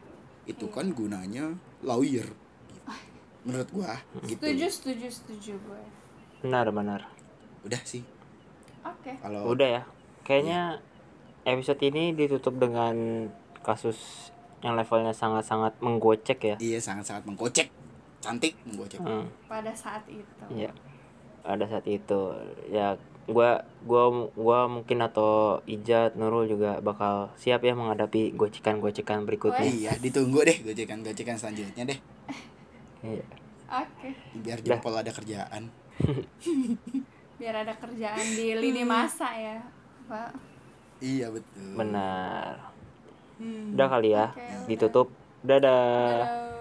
[0.50, 1.54] Itu kan gunanya
[1.86, 2.82] lawyer gitu.
[3.46, 4.42] menurut gua gitu.
[4.42, 5.82] Setuju setuju setuju gue
[6.42, 7.02] benar benar.
[7.62, 8.02] Udah sih.
[8.82, 9.14] Oke.
[9.22, 9.84] Kalau udah ya.
[10.26, 10.82] Kayaknya
[11.46, 13.30] episode ini ditutup dengan
[13.62, 14.30] kasus
[14.62, 16.56] yang levelnya sangat-sangat menggocek ya.
[16.62, 17.24] Iya sangat sangat
[18.22, 20.46] cantik menggocek Hmm, pada saat itu.
[20.54, 20.72] Iya.
[21.42, 22.22] Ada saat itu.
[22.70, 22.96] Ya
[23.26, 29.66] gua gua gua mungkin atau Ijat Nurul juga bakal siap ya menghadapi gocekan-gocekan berikutnya.
[29.66, 32.00] Iya ditunggu deh gocekan gocekan selanjutnya deh.
[33.02, 33.26] Iya.
[33.72, 34.10] oke.
[34.46, 35.74] Biar jempol ada kerjaan.
[37.42, 39.58] Biar ada kerjaan di lini masa ya
[40.06, 40.30] pak.
[41.02, 41.74] Iya betul.
[41.74, 42.70] Benar.
[43.74, 44.30] Udah kali ya.
[44.30, 44.66] Udah.
[44.70, 45.08] ditutup.
[45.42, 46.22] Dadah.
[46.22, 46.61] Dadah.